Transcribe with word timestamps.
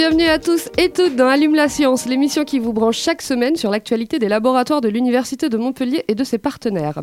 Bienvenue 0.00 0.28
à 0.28 0.38
tous 0.38 0.70
et 0.78 0.88
toutes 0.88 1.14
dans 1.14 1.26
Allume 1.26 1.54
la 1.54 1.68
science, 1.68 2.06
l'émission 2.06 2.46
qui 2.46 2.58
vous 2.58 2.72
branche 2.72 2.96
chaque 2.96 3.20
semaine 3.20 3.56
sur 3.56 3.70
l'actualité 3.70 4.18
des 4.18 4.28
laboratoires 4.28 4.80
de 4.80 4.88
l'Université 4.88 5.50
de 5.50 5.58
Montpellier 5.58 6.06
et 6.08 6.14
de 6.14 6.24
ses 6.24 6.38
partenaires. 6.38 7.02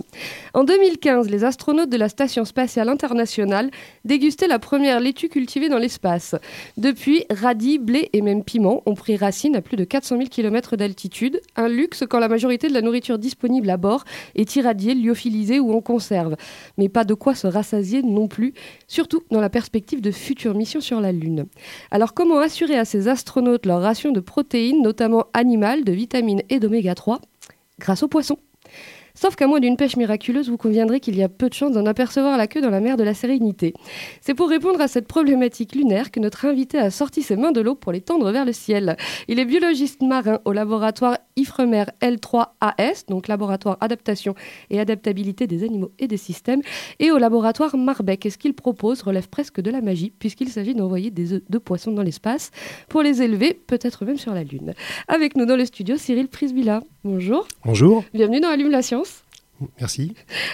En 0.56 0.64
2015, 0.64 1.30
les 1.30 1.44
astronautes 1.44 1.92
de 1.92 1.98
la 1.98 2.10
Station 2.10 2.44
spatiale 2.44 2.90
internationale 2.90 3.70
dégustaient 4.04 4.48
la 4.48 4.58
première 4.58 5.00
laitue 5.00 5.30
cultivée 5.30 5.70
dans 5.70 5.78
l'espace. 5.78 6.34
Depuis, 6.76 7.24
radis, 7.30 7.78
blé 7.78 8.10
et 8.14 8.24
même 8.24 8.44
piment 8.44 8.82
ont 8.88 8.96
pris 8.96 9.16
racine 9.16 9.56
à 9.56 9.62
plus 9.62 9.78
de 9.78 9.84
400 9.84 10.18
000 10.18 10.30
km 10.30 10.76
d'altitude, 10.76 11.40
un 11.56 11.68
luxe 11.68 12.04
quand 12.10 12.18
la 12.18 12.30
majorité 12.30 12.68
de 12.68 12.74
la 12.74 12.82
nourriture 12.82 13.20
disponible 13.20 13.70
à 13.70 13.78
bord 13.78 14.06
est 14.34 14.56
irradiée, 14.56 14.96
lyophilisée 14.96 15.60
ou 15.60 15.72
en 15.72 15.82
conserve. 15.82 16.36
Mais 16.80 16.90
pas 16.90 17.04
de 17.04 17.14
quoi 17.14 17.36
se 17.36 17.46
rassasier 17.46 18.02
non 18.02 18.28
plus, 18.28 18.56
surtout 18.88 19.22
dans 19.30 19.42
la 19.42 19.52
perspective 19.52 20.02
de 20.02 20.10
futures 20.10 20.56
missions 20.56 20.82
sur 20.82 21.00
la 21.00 21.12
Lune. 21.12 21.46
Alors 21.92 22.16
comment 22.16 22.40
assurer 22.40 22.76
à 22.76 22.87
ces 22.88 23.08
astronautes 23.08 23.68
leur 23.68 23.82
ration 23.82 24.12
de 24.12 24.20
protéines, 24.20 24.82
notamment 24.82 25.26
animales, 25.34 25.84
de 25.84 25.92
vitamines 25.92 26.42
et 26.50 26.60
d'oméga 26.60 26.96
3 26.96 27.22
Grâce 27.80 28.02
aux 28.02 28.08
poissons. 28.08 28.40
Sauf 29.14 29.36
qu'à 29.36 29.48
moins 29.48 29.60
d'une 29.60 29.78
pêche 29.78 29.98
miraculeuse, 29.98 30.48
vous 30.48 30.58
conviendrez 30.58 31.00
qu'il 31.00 31.16
y 31.16 31.24
a 31.24 31.30
peu 31.30 31.50
de 31.50 31.54
chances 31.56 31.72
d'en 31.72 31.88
apercevoir 31.88 32.38
la 32.38 32.46
queue 32.46 32.62
dans 32.62 32.70
la 32.70 32.80
mer 32.80 32.98
de 32.98 33.04
la 33.04 33.16
Sérénité. 33.16 33.74
C'est 34.22 34.36
pour 34.36 34.48
répondre 34.48 34.80
à 34.80 34.88
cette 34.88 35.08
problématique 35.08 35.74
lunaire 35.74 36.12
que 36.12 36.20
notre 36.20 36.46
invité 36.46 36.78
a 36.78 36.92
sorti 36.92 37.24
ses 37.24 37.36
mains 37.36 37.52
de 37.52 37.62
l'eau 37.62 37.74
pour 37.74 37.92
les 37.92 38.02
tendre 38.02 38.32
vers 38.32 38.46
le 38.46 38.54
ciel. 38.54 38.96
Il 39.28 39.40
est 39.40 39.46
biologiste 39.46 40.04
marin 40.04 40.40
au 40.46 40.52
laboratoire 40.52 41.18
Ifremer 41.38 41.86
L3AS, 42.02 43.08
donc 43.08 43.28
laboratoire 43.30 43.78
adaptation 43.80 44.36
et 44.70 44.80
adaptabilité 44.80 45.48
des 45.48 45.64
animaux 45.64 45.92
et 46.00 46.08
des 46.08 46.18
systèmes, 46.18 46.62
et 47.00 47.12
au 47.12 47.18
laboratoire 47.18 47.78
Marbec. 47.78 48.26
Et 48.26 48.30
ce 48.30 48.38
qu'il 48.38 48.54
propose 48.54 49.02
relève 49.02 49.30
presque 49.30 49.62
de 49.62 49.72
la 49.72 49.82
magie, 49.82 50.12
puisqu'il 50.20 50.50
s'agit 50.50 50.76
d'envoyer 50.76 51.12
des 51.12 51.34
œufs 51.34 51.44
de 51.48 51.58
poissons 51.58 51.92
dans 51.92 52.04
l'espace 52.04 52.52
pour 52.90 53.02
les 53.02 53.22
élever, 53.22 53.54
peut-être 53.54 54.04
même 54.04 54.18
sur 54.18 54.34
la 54.34 54.44
Lune. 54.44 54.74
Avec 55.08 55.38
nous 55.38 55.46
dans 55.46 55.56
le 55.56 55.66
studio, 55.66 55.96
Cyril 55.96 56.28
Prisbilla. 56.28 56.82
Bonjour. 57.04 57.48
Bonjour. 57.64 58.04
Bienvenue 58.14 58.42
dans 58.42 58.50
Allume 58.50 58.72
la 58.72 58.82
Science. 58.82 59.24
Merci. 59.80 60.14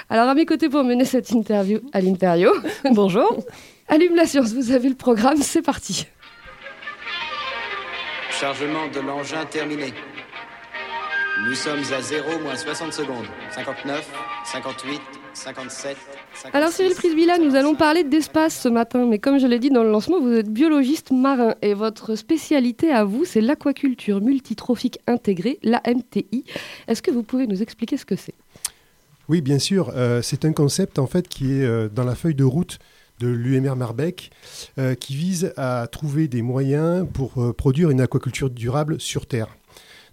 Alors, 0.09 0.29
à 0.29 0.35
mes 0.35 0.45
côtés 0.45 0.69
pour 0.69 0.83
mener 0.83 1.05
cette 1.05 1.31
interview 1.31 1.79
à 1.91 2.01
l'Imperio. 2.01 2.51
Bonjour. 2.91 3.43
Allume 3.87 4.15
la 4.15 4.25
science, 4.25 4.53
vous 4.53 4.71
avez 4.71 4.89
le 4.89 4.95
programme, 4.95 5.37
c'est 5.41 5.61
parti. 5.61 6.07
Chargement 8.31 8.87
de 8.93 8.99
l'engin 8.99 9.45
terminé. 9.45 9.93
Nous 11.41 11.55
sommes 11.55 11.81
à 11.91 12.01
0 12.01 12.39
moins 12.41 12.55
60 12.55 12.93
secondes. 12.93 13.25
59, 13.51 14.07
58, 14.45 15.01
57. 15.33 15.97
56. 16.35 16.55
Alors, 16.55 16.69
Cyril 16.69 16.93
Prisbilla, 16.93 17.37
nous 17.39 17.55
allons 17.55 17.75
parler 17.75 18.03
d'espace 18.03 18.59
ce 18.61 18.69
matin, 18.69 19.07
mais 19.07 19.17
comme 19.19 19.39
je 19.39 19.47
l'ai 19.47 19.59
dit 19.59 19.69
dans 19.69 19.83
le 19.83 19.89
lancement, 19.91 20.21
vous 20.21 20.31
êtes 20.31 20.49
biologiste 20.49 21.11
marin 21.11 21.55
et 21.61 21.73
votre 21.73 22.15
spécialité 22.15 22.91
à 22.91 23.03
vous, 23.03 23.25
c'est 23.25 23.41
l'aquaculture 23.41 24.21
multitrophique 24.21 24.99
intégrée, 25.07 25.59
l'AMTI. 25.63 26.45
Est-ce 26.87 27.01
que 27.01 27.11
vous 27.11 27.23
pouvez 27.23 27.47
nous 27.47 27.61
expliquer 27.61 27.97
ce 27.97 28.05
que 28.05 28.15
c'est? 28.15 28.35
Oui, 29.27 29.41
bien 29.41 29.59
sûr. 29.59 29.91
euh, 29.95 30.21
c'est 30.21 30.45
un 30.45 30.53
concept 30.53 30.99
en 30.99 31.07
fait 31.07 31.27
qui 31.27 31.53
est 31.59 31.63
euh, 31.65 31.89
dans 31.89 32.03
la 32.03 32.15
feuille 32.15 32.35
de 32.35 32.43
route 32.43 32.77
de 33.19 33.27
l'UMR 33.27 33.75
Marbec, 33.75 34.31
euh, 34.77 34.95
qui 34.95 35.15
vise 35.15 35.53
à 35.55 35.87
trouver 35.91 36.27
des 36.27 36.41
moyens 36.41 37.07
pour 37.13 37.41
euh, 37.41 37.53
produire 37.53 37.89
une 37.89 38.01
aquaculture 38.01 38.49
durable 38.49 38.99
sur 38.99 39.25
Terre. 39.27 39.47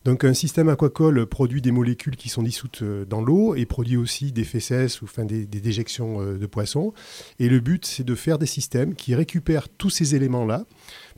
Donc 0.05 0.25
un 0.25 0.33
système 0.33 0.71
aquacole 0.71 1.27
produit 1.27 1.61
des 1.61 1.73
molécules 1.73 2.17
qui 2.17 2.31
sont 2.31 2.43
dissoutes 2.43 2.81
euh, 2.83 3.05
dans 3.05 3.21
l'eau 3.21 3.55
et 3.55 3.67
produit 3.67 3.99
aussi 3.99 4.33
des 4.33 4.45
fesses 4.45 5.03
ou 5.03 5.07
des 5.25 5.47
déjections 5.47 6.23
euh, 6.23 6.39
de 6.39 6.47
poissons. 6.47 6.95
Et 7.39 7.51
le 7.51 7.61
but, 7.61 7.85
c'est 7.85 8.05
de 8.05 8.15
faire 8.15 8.39
des 8.39 8.47
systèmes 8.47 8.95
qui 8.95 9.15
récupèrent 9.15 9.69
tous 9.69 9.91
ces 9.91 10.15
éléments-là 10.15 10.65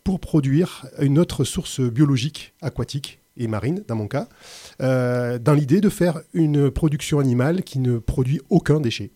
pour 0.02 0.18
produire 0.18 0.86
une 0.98 1.20
autre 1.20 1.44
source 1.44 1.80
biologique 1.80 2.54
aquatique 2.60 3.20
et 3.36 3.46
marine, 3.46 3.84
dans 3.86 3.94
mon 3.94 4.08
cas, 4.08 4.28
euh, 4.80 5.38
dans 5.38 5.54
l'idée 5.54 5.80
de 5.80 5.88
faire 5.88 6.20
une 6.34 6.70
production 6.70 7.20
animale 7.20 7.62
qui 7.62 7.78
ne 7.78 7.98
produit 7.98 8.40
aucun 8.50 8.80
déchet. 8.80 9.12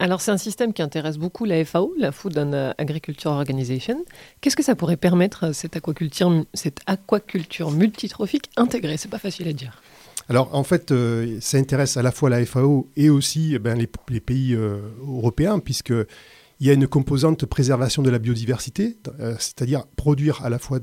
Alors 0.00 0.20
c'est 0.20 0.30
un 0.30 0.38
système 0.38 0.72
qui 0.72 0.82
intéresse 0.82 1.18
beaucoup 1.18 1.44
la 1.44 1.64
FAO, 1.64 1.92
la 1.98 2.12
Food 2.12 2.38
and 2.38 2.52
euh, 2.52 2.72
Agriculture 2.78 3.32
Organization. 3.32 4.04
Qu'est-ce 4.40 4.54
que 4.54 4.62
ça 4.62 4.76
pourrait 4.76 4.96
permettre 4.96 5.46
euh, 5.46 5.52
cette 5.52 5.74
aquaculture, 5.74 6.44
cette 6.54 6.80
aquaculture 6.86 7.72
multitrophique 7.72 8.48
intégrée? 8.56 8.96
C'est 8.96 9.10
pas 9.10 9.18
facile 9.18 9.48
à 9.48 9.52
dire. 9.52 9.82
Alors 10.28 10.54
en 10.54 10.62
fait, 10.62 10.92
euh, 10.92 11.38
ça 11.40 11.58
intéresse 11.58 11.96
à 11.96 12.02
la 12.02 12.12
fois 12.12 12.30
la 12.30 12.44
FAO 12.46 12.88
et 12.96 13.10
aussi 13.10 13.54
eh 13.54 13.58
ben, 13.58 13.76
les, 13.76 14.20
pays 14.20 14.54
euh, 14.54 14.78
européens, 15.00 15.58
puisque 15.58 15.92
il 16.60 16.66
y 16.66 16.70
a 16.70 16.74
une 16.74 16.86
composante 16.86 17.46
préservation 17.46 18.02
de 18.02 18.10
la 18.10 18.18
biodiversité, 18.18 18.98
c'est-à-dire 19.38 19.86
produire 19.94 20.44
à 20.44 20.50
la 20.50 20.58
fois 20.58 20.80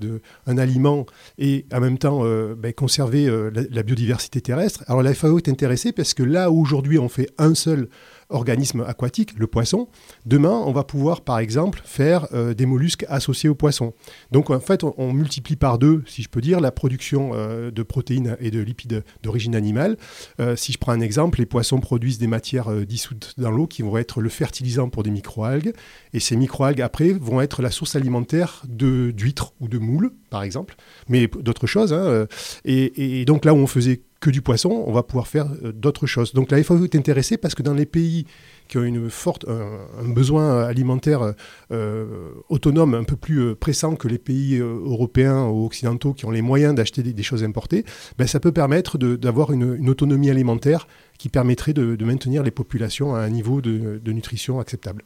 un 0.47 0.58
aliment 0.58 1.06
et 1.38 1.66
en 1.74 1.82
même 1.82 1.97
temps 1.97 2.24
ben, 2.56 2.72
conserver 2.72 3.26
la, 3.26 3.62
la 3.70 3.84
biodiversité 3.84 4.40
terrestre. 4.40 4.86
Alors 4.88 5.03
la 5.03 5.14
FAO 5.14 5.38
est 5.38 5.50
intéressée 5.50 5.92
parce 5.92 6.14
que 6.14 6.24
là 6.24 6.50
où 6.50 6.62
aujourd'hui 6.62 6.97
on 6.97 7.09
fait 7.09 7.28
un 7.38 7.56
seul 7.56 7.90
organisme 8.30 8.84
aquatique, 8.88 9.38
le 9.38 9.47
poisson, 9.47 9.88
demain 10.25 10.62
on 10.66 10.72
va 10.72 10.84
pouvoir 10.84 11.22
par 11.22 11.40
exemple 11.40 11.81
faire 11.86 12.28
euh, 12.34 12.53
des 12.53 12.66
mollusques 12.66 13.06
associés 13.08 13.50
aux 13.50 13.56
poissons. 13.56 13.94
Donc 14.31 14.50
en 14.50 14.59
fait 14.59 14.84
on, 14.84 15.13
multiplie 15.13 15.56
par 15.56 15.78
deux, 15.78 16.03
si 16.08 16.24
je 16.24 16.30
peux 16.30 16.41
dire, 16.41 16.59
la 16.59 16.72
production 16.72 17.31
euh, 17.34 17.72
de 17.72 17.84
protéines 17.84 18.38
et 18.40 18.52
de 18.52 18.59
lipides 18.59 19.03
d'origine 19.24 19.56
animale. 19.56 19.97
Euh, 20.40 20.56
si 20.56 20.72
je 20.72 20.78
prends 20.78 20.91
un 20.91 21.00
exemple, 21.02 21.40
les 21.40 21.46
poissons 21.46 21.80
produisent 21.80 22.18
des 22.18 22.28
matières 22.28 22.72
dissoutes 22.85 23.34
dans 23.38 23.52
l'eau 23.52 23.68
qui 23.68 23.81
vont 23.81 23.97
être 23.97 24.22
le 24.22 24.30
fertilisant 24.30 24.90
pour 24.90 25.03
des 25.03 25.12
microalgues. 25.12 25.74
Et 26.14 26.19
ces 26.19 26.35
microalgues, 26.35 26.81
après, 26.81 27.14
vont 27.14 27.41
être 27.41 27.62
la 27.62 27.72
source 27.72 27.96
alimentaire 27.96 28.64
d'huîtres 28.68 29.53
ou 29.59 29.68
de 29.68 29.78
moules, 29.78 30.12
par 30.30 30.44
exemple, 30.44 30.75
mais 31.08 31.28
d'autres 31.28 31.68
choses. 31.68 31.94
hein, 31.94 32.28
Et, 32.64 33.22
et 33.22 33.25
donc 33.25 33.46
là 33.46 33.53
où 33.53 33.58
on 33.58 33.68
faisait 33.68 34.02
que 34.25 34.31
du 34.31 34.41
poisson, 34.41 34.84
on 34.88 34.91
va 34.91 35.03
pouvoir 35.03 35.28
faire 35.28 35.47
euh, 35.63 35.72
d'autres 35.72 36.08
choses. 36.08 36.34
Donc 36.34 36.50
la 36.50 36.63
FAO 36.63 36.84
est 36.84 36.96
intéressée 36.96 37.38
parce 37.38 37.53
que 37.53 37.62
dans 37.62 37.75
les 37.75 37.86
pays 37.86 38.25
qui 38.68 38.78
ont 38.78 38.81
un, 38.81 40.09
besoin 40.09 40.63
alimentaire 40.63 41.34
euh, 41.72 42.31
autonome 42.50 42.96
un 42.96 43.03
peu 43.03 43.16
plus 43.16 43.40
euh, 43.40 43.56
pressant 43.56 43.96
que 43.96 44.08
les 44.08 44.18
pays 44.18 44.56
euh, 44.56 44.81
européens 44.85 45.46
ou 45.46 45.66
occidentaux 45.66 46.14
qui 46.14 46.25
ont 46.25 46.31
les 46.31 46.41
moyens 46.41 46.74
d'acheter 46.74 47.03
des, 47.03 47.24
choses 47.24 47.44
importées, 47.44 47.85
ben, 48.18 48.25
ça 48.25 48.40
peut 48.40 48.52
permettre 48.52 48.97
d'avoir 48.97 49.52
une, 49.52 49.90
autonomie 49.90 50.31
alimentaire 50.31 50.88
qui 51.19 51.30
permettrait 51.30 51.74
de, 51.74 52.03
maintenir 52.03 52.41
les 52.41 52.52
populations 52.52 53.16
à 53.16 53.19
un 53.19 53.30
niveau 53.30 53.62
de 53.62 54.12
nutrition 54.12 54.59
acceptable. 54.59 55.03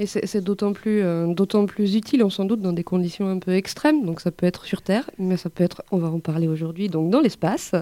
Et 0.00 0.06
c'est 0.06 0.26
c'est 0.26 0.40
d'autant 0.40 0.72
plus, 0.72 1.02
euh, 1.02 1.26
d'autant 1.34 1.66
plus 1.66 1.94
utile, 1.94 2.24
on 2.24 2.30
s'en 2.30 2.46
doute, 2.46 2.62
dans 2.62 2.72
des 2.72 2.84
conditions 2.84 3.28
un 3.28 3.38
peu 3.38 3.54
extrêmes. 3.54 4.06
Donc 4.06 4.20
ça 4.20 4.30
peut 4.30 4.46
être 4.46 4.64
sur 4.64 4.80
Terre, 4.80 5.10
mais 5.18 5.36
ça 5.36 5.50
peut 5.50 5.62
être, 5.62 5.82
on 5.90 5.98
va 5.98 6.08
en 6.08 6.20
parler 6.20 6.48
aujourd'hui, 6.48 6.88
donc 6.88 7.10
dans 7.10 7.20
l'espace. 7.20 7.72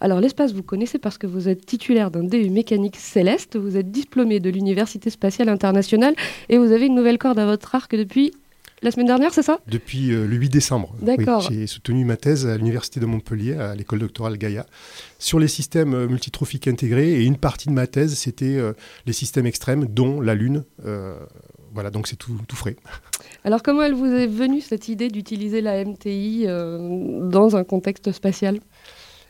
Alors 0.00 0.20
l'espace, 0.20 0.54
vous 0.54 0.62
connaissez 0.62 0.98
parce 0.98 1.18
que 1.18 1.26
vous 1.26 1.50
êtes 1.50 1.66
titulaire 1.66 2.10
d'un 2.10 2.24
DU 2.24 2.48
mécanique 2.48 2.96
céleste, 2.96 3.58
vous 3.58 3.76
êtes 3.76 3.90
diplômé 3.90 4.40
de 4.40 4.48
l'Université 4.48 5.10
spatiale 5.10 5.50
internationale 5.50 6.14
et 6.48 6.56
vous 6.56 6.72
avez 6.72 6.86
une 6.86 6.94
nouvelle 6.94 7.18
corde 7.18 7.38
à 7.38 7.44
votre 7.44 7.74
arc 7.74 7.94
depuis 7.94 8.32
la 8.82 8.90
semaine 8.90 9.08
dernière, 9.08 9.34
c'est 9.34 9.42
ça? 9.42 9.58
Depuis 9.66 10.10
euh, 10.10 10.26
le 10.26 10.36
8 10.36 10.48
décembre, 10.48 10.94
oui, 11.00 11.16
D'accord. 11.16 11.42
j'ai 11.42 11.66
soutenu 11.66 12.06
ma 12.06 12.16
thèse 12.16 12.46
à 12.46 12.56
l'Université 12.56 12.98
de 12.98 13.04
Montpellier, 13.04 13.54
à 13.54 13.74
l'école 13.74 13.98
doctorale 13.98 14.38
Gaïa, 14.38 14.64
sur 15.18 15.38
les 15.38 15.48
systèmes 15.48 15.92
euh, 15.92 16.08
multitrophiques 16.08 16.66
intégrés. 16.66 17.12
Et 17.12 17.24
une 17.24 17.36
partie 17.36 17.68
de 17.68 17.74
ma 17.74 17.86
thèse, 17.86 18.14
c'était 18.14 18.56
euh, 18.56 18.72
les 19.04 19.12
systèmes 19.12 19.44
extrêmes, 19.44 19.84
dont 19.84 20.22
la 20.22 20.34
Lune. 20.34 20.64
Voilà, 21.72 21.90
donc 21.90 22.08
c'est 22.08 22.16
tout, 22.16 22.38
tout 22.48 22.56
frais. 22.56 22.76
Alors 23.44 23.62
comment 23.62 23.82
elle 23.82 23.94
vous 23.94 24.06
est 24.06 24.26
venue 24.26 24.60
cette 24.60 24.88
idée 24.88 25.08
d'utiliser 25.08 25.60
la 25.60 25.84
MTI 25.84 26.44
euh, 26.46 27.28
dans 27.28 27.56
un 27.56 27.64
contexte 27.64 28.12
spatial? 28.12 28.60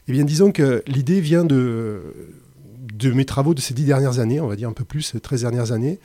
Eh 0.08 0.12
bien, 0.12 0.24
disons 0.24 0.50
que 0.50 0.82
l'idée 0.86 1.20
vient 1.20 1.44
de, 1.44 2.14
de 2.94 3.12
mes 3.12 3.24
travaux 3.24 3.54
de 3.54 3.60
ces 3.60 3.74
dix 3.74 3.84
dernières 3.84 4.18
années, 4.18 4.40
on 4.40 4.46
va 4.46 4.56
dire 4.56 4.68
un 4.68 4.72
peu 4.72 4.84
plus, 4.84 5.14
13 5.22 5.42
dernières 5.42 5.72
années, 5.72 6.00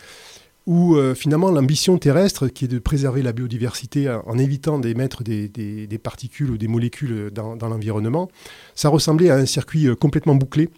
où 0.67 0.95
euh, 0.95 1.13
finalement 1.13 1.51
l'ambition 1.51 1.97
terrestre, 1.97 2.47
qui 2.47 2.65
est 2.65 2.67
de 2.67 2.79
préserver 2.79 3.21
la 3.21 3.33
biodiversité 3.33 4.09
en, 4.09 4.23
en 4.25 4.37
évitant 4.37 4.79
d'émettre 4.79 5.23
des, 5.23 5.47
des- 5.47 5.85
des 5.87 5.97
particules 5.97 6.49
ou 6.49 6.57
des 6.57 6.67
molécules 6.67 7.29
dans, 7.31 7.55
dans 7.55 7.67
l'environnement, 7.69 8.29
ça 8.73 8.89
ressemblait 8.89 9.29
à 9.29 9.35
un 9.35 9.45
circuit 9.45 9.87
euh, 9.87 9.95
complètement 9.95 10.35
bouclé 10.35 10.69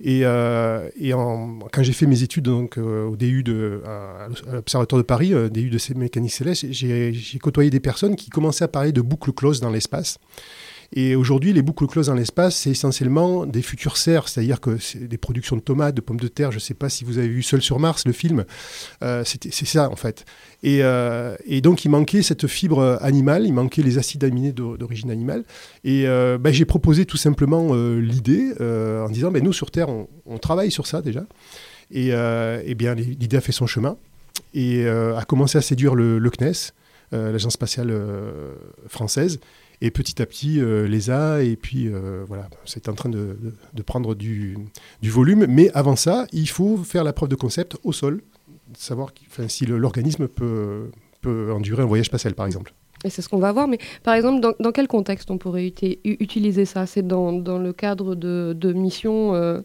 Et, 0.00 0.20
euh, 0.24 0.88
et 0.98 1.12
en- 1.12 1.58
quand 1.72 1.82
j'ai 1.82 1.92
fait 1.92 2.06
mes 2.06 2.22
études 2.22 2.44
donc, 2.44 2.78
euh, 2.78 3.06
au 3.06 3.16
DU 3.16 3.42
de, 3.42 3.82
à, 3.86 4.28
l'Observatoire 4.52 4.98
de 5.02 5.06
Paris, 5.06 5.34
euh, 5.34 5.48
DU 5.50 5.68
de 5.70 5.78
mécanique 5.98 6.32
céleste, 6.32 6.66
j'ai 6.70 7.12
côtoyé 7.42 7.68
des 7.70 7.80
personnes 7.80 8.16
qui 8.16 8.30
commençaient 8.30 8.64
à 8.64 8.68
parler 8.68 8.92
de 8.92 9.02
boucles 9.02 9.32
closes 9.32 9.60
dans 9.60 9.70
l'espace. 9.70 10.18
Et 10.92 11.16
aujourd'hui, 11.16 11.52
les 11.52 11.62
boucles 11.62 11.86
closes 11.86 12.06
dans 12.06 12.14
l'espace, 12.14 12.56
c'est 12.56 12.70
essentiellement 12.70 13.46
des 13.46 13.62
futures 13.62 13.96
serres, 13.96 14.28
c'est-à-dire 14.28 14.60
que 14.60 14.78
c'est 14.78 15.08
des 15.08 15.18
productions 15.18 15.56
de 15.56 15.60
tomates, 15.60 15.94
de 15.94 16.00
pommes 16.00 16.20
de 16.20 16.28
terre. 16.28 16.50
Je 16.50 16.56
ne 16.56 16.60
sais 16.60 16.74
pas 16.74 16.88
si 16.88 17.04
vous 17.04 17.18
avez 17.18 17.28
vu 17.28 17.42
Seul 17.42 17.62
sur 17.62 17.78
Mars, 17.78 18.06
le 18.06 18.12
film. 18.12 18.44
Euh, 19.02 19.22
c'est 19.24 19.66
ça, 19.66 19.90
en 19.90 19.96
fait. 19.96 20.24
Et, 20.62 20.78
euh, 20.82 21.36
et 21.46 21.60
donc, 21.60 21.84
il 21.84 21.90
manquait 21.90 22.22
cette 22.22 22.46
fibre 22.46 22.98
animale, 23.00 23.44
il 23.46 23.52
manquait 23.52 23.82
les 23.82 23.98
acides 23.98 24.24
aminés 24.24 24.52
d'o- 24.52 24.76
d'origine 24.76 25.10
animale. 25.10 25.44
Et 25.84 26.06
euh, 26.06 26.38
ben, 26.38 26.52
j'ai 26.52 26.64
proposé 26.64 27.06
tout 27.06 27.16
simplement 27.16 27.68
euh, 27.72 27.98
l'idée 28.00 28.52
en 28.60 29.08
disant 29.08 29.30
ben, 29.30 29.42
nous, 29.42 29.52
sur 29.52 29.70
Terre, 29.70 29.88
on, 29.88 30.38
travaille 30.38 30.70
sur 30.70 30.86
ça 30.86 31.02
déjà. 31.02 31.24
Et, 31.90 32.10
eh 32.10 32.74
bien, 32.74 32.94
l'idée 32.94 33.36
a 33.36 33.40
fait 33.40 33.52
son 33.52 33.66
chemin 33.66 33.96
et 34.52 34.86
a 34.86 35.24
commencé 35.26 35.58
à 35.58 35.60
séduire 35.60 35.94
le, 35.94 36.30
CNES, 36.30 36.72
l'agence 37.12 37.52
spatiale 37.54 37.94
française. 38.88 39.38
Et 39.80 39.90
petit 39.90 40.22
à 40.22 40.26
petit, 40.26 40.60
euh, 40.60 40.86
les 40.86 41.10
a, 41.10 41.42
et 41.42 41.56
puis 41.56 41.88
euh, 41.88 42.24
voilà, 42.26 42.48
c'est 42.64 42.88
en 42.88 42.94
train 42.94 43.08
de, 43.08 43.36
de- 43.72 43.82
prendre 43.82 44.14
du, 44.14 44.56
du 45.02 45.10
volume. 45.10 45.46
Mais 45.48 45.70
avant 45.74 45.96
ça, 45.96 46.26
il 46.32 46.48
faut 46.48 46.76
faire 46.78 47.04
la 47.04 47.12
preuve 47.12 47.28
de 47.28 47.34
concept 47.34 47.76
au 47.84 47.92
sol, 47.92 48.22
savoir 48.76 49.12
si 49.48 49.66
l'organisme 49.66 50.26
peut, 50.28 50.90
peut 51.20 51.52
endurer 51.52 51.82
un 51.82 51.86
voyage 51.86 52.06
spatial, 52.06 52.34
par 52.34 52.46
exemple. 52.46 52.72
Et 53.04 53.10
c'est 53.10 53.20
ce 53.20 53.28
qu'on 53.28 53.38
va 53.38 53.52
voir. 53.52 53.68
Mais 53.68 53.78
par 54.02 54.14
exemple, 54.14 54.40
dans, 54.58 54.72
quel 54.72 54.88
contexte 54.88 55.30
on 55.30 55.36
pourrait 55.36 55.66
utiliser 56.04 56.64
ça? 56.64 56.86
C'est 56.86 57.06
dans, 57.06 57.32
dans 57.32 57.58
le 57.58 57.72
cadre 57.74 58.14
de, 58.14 58.54
de 58.56 58.72
missions, 58.72 59.34
euh, 59.34 59.60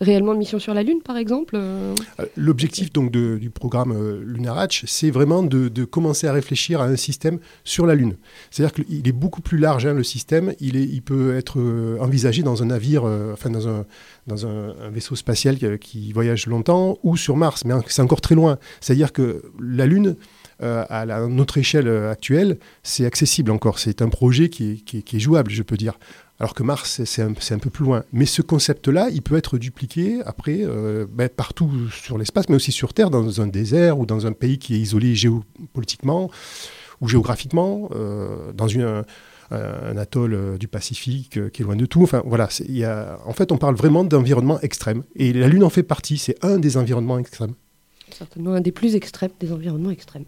réellement 0.00 0.34
de 0.34 0.38
missions 0.38 0.58
sur 0.58 0.74
la 0.74 0.82
Lune, 0.82 1.00
par 1.02 1.16
exemple 1.16 1.56
euh 1.56 1.94
Euh, 2.20 2.26
L'objectif 2.36 2.92
donc 2.92 3.10
du 3.10 3.50
programme 3.50 3.92
euh, 3.92 4.22
Lunarach, 4.24 4.84
c'est 4.86 5.10
vraiment 5.10 5.42
de, 5.42 5.84
commencer 5.84 6.26
à 6.26 6.32
réfléchir 6.32 6.80
à 6.80 6.84
un 6.84 6.96
système 6.96 7.38
sur 7.64 7.86
la 7.86 7.94
Lune. 7.94 8.16
C'est-à-dire 8.50 8.72
qu'il 8.84 9.08
est 9.08 9.12
beaucoup 9.12 9.40
plus 9.40 9.58
large, 9.58 9.86
hein, 9.86 9.94
le 9.94 10.04
système. 10.04 10.54
Il, 10.60 11.02
peut 11.02 11.36
être 11.36 11.58
envisagé 12.00 12.42
dans 12.42 12.62
un 12.62 12.66
navire, 12.66 13.04
enfin 13.32 13.50
dans 13.50 13.66
un, 13.68 14.90
vaisseau 14.90 15.16
spatial 15.16 15.78
qui, 15.78 16.12
voyage 16.12 16.46
longtemps, 16.46 16.98
ou 17.02 17.16
sur 17.16 17.36
Mars, 17.36 17.64
mais 17.64 17.74
c'est 17.86 18.02
encore 18.02 18.20
très 18.20 18.34
loin. 18.34 18.58
C'est-à-dire 18.80 19.12
que 19.12 19.42
la 19.60 19.86
Lune, 19.86 20.16
à 20.60 21.06
notre 21.28 21.58
échelle 21.58 21.88
actuelle, 21.88 22.58
c'est 22.82 23.06
accessible 23.06 23.50
encore. 23.50 23.78
C'est 23.78 24.02
un 24.02 24.08
projet 24.08 24.48
qui 24.48 24.84
est 24.94 25.18
jouable, 25.18 25.50
je 25.50 25.62
peux 25.62 25.76
dire. 25.76 25.94
Alors 26.40 26.54
que 26.54 26.62
Mars, 26.62 27.02
c'est- 27.04 27.22
un, 27.22 27.32
un 27.32 27.58
peu 27.58 27.70
plus 27.70 27.84
loin. 27.84 28.04
Mais 28.12 28.26
ce 28.26 28.42
concept-là, 28.42 29.08
il 29.10 29.22
peut 29.22 29.36
être 29.36 29.58
dupliqué 29.58 30.20
après 30.24 30.58
euh, 30.62 31.06
ben, 31.10 31.28
partout 31.28 31.70
sur 31.90 32.16
l'espace, 32.16 32.48
mais 32.48 32.54
aussi 32.56 32.70
sur 32.70 32.94
Terre, 32.94 33.10
dans 33.10 33.40
un 33.40 33.46
désert 33.48 33.98
ou 33.98 34.06
dans 34.06 34.26
un 34.26 34.32
pays 34.32 34.58
qui 34.58 34.74
est 34.74 34.78
isolé 34.78 35.14
géopolitiquement 35.16 36.30
ou 37.00 37.08
géographiquement, 37.08 37.88
euh, 37.94 38.52
dans 38.52 38.66
un, 38.78 39.04
atoll 39.96 40.34
euh, 40.34 40.58
du 40.58 40.68
Pacifique 40.68 41.50
qui 41.52 41.62
est 41.62 41.64
loin 41.64 41.76
de 41.76 41.86
tout. 41.86 42.02
Enfin, 42.02 42.22
voilà, 42.26 42.48
en 43.24 43.32
fait, 43.32 43.50
on 43.50 43.56
parle 43.56 43.74
vraiment 43.76 44.04
d'environnement 44.04 44.60
extrême. 44.60 45.04
Et 45.16 45.32
la 45.32 45.48
Lune 45.48 45.64
en 45.64 45.70
fait 45.70 45.82
partie. 45.82 46.18
C'est 46.18 46.36
un 46.44 46.58
des 46.58 46.76
environnements 46.76 47.18
extrêmes. 47.18 47.54
Certainement 48.16 48.52
un 48.54 48.60
des 48.60 48.72
plus 48.72 48.94
extrêmes, 48.94 49.30
des 49.40 49.52
environnements 49.52 49.90
extrêmes. 49.90 50.24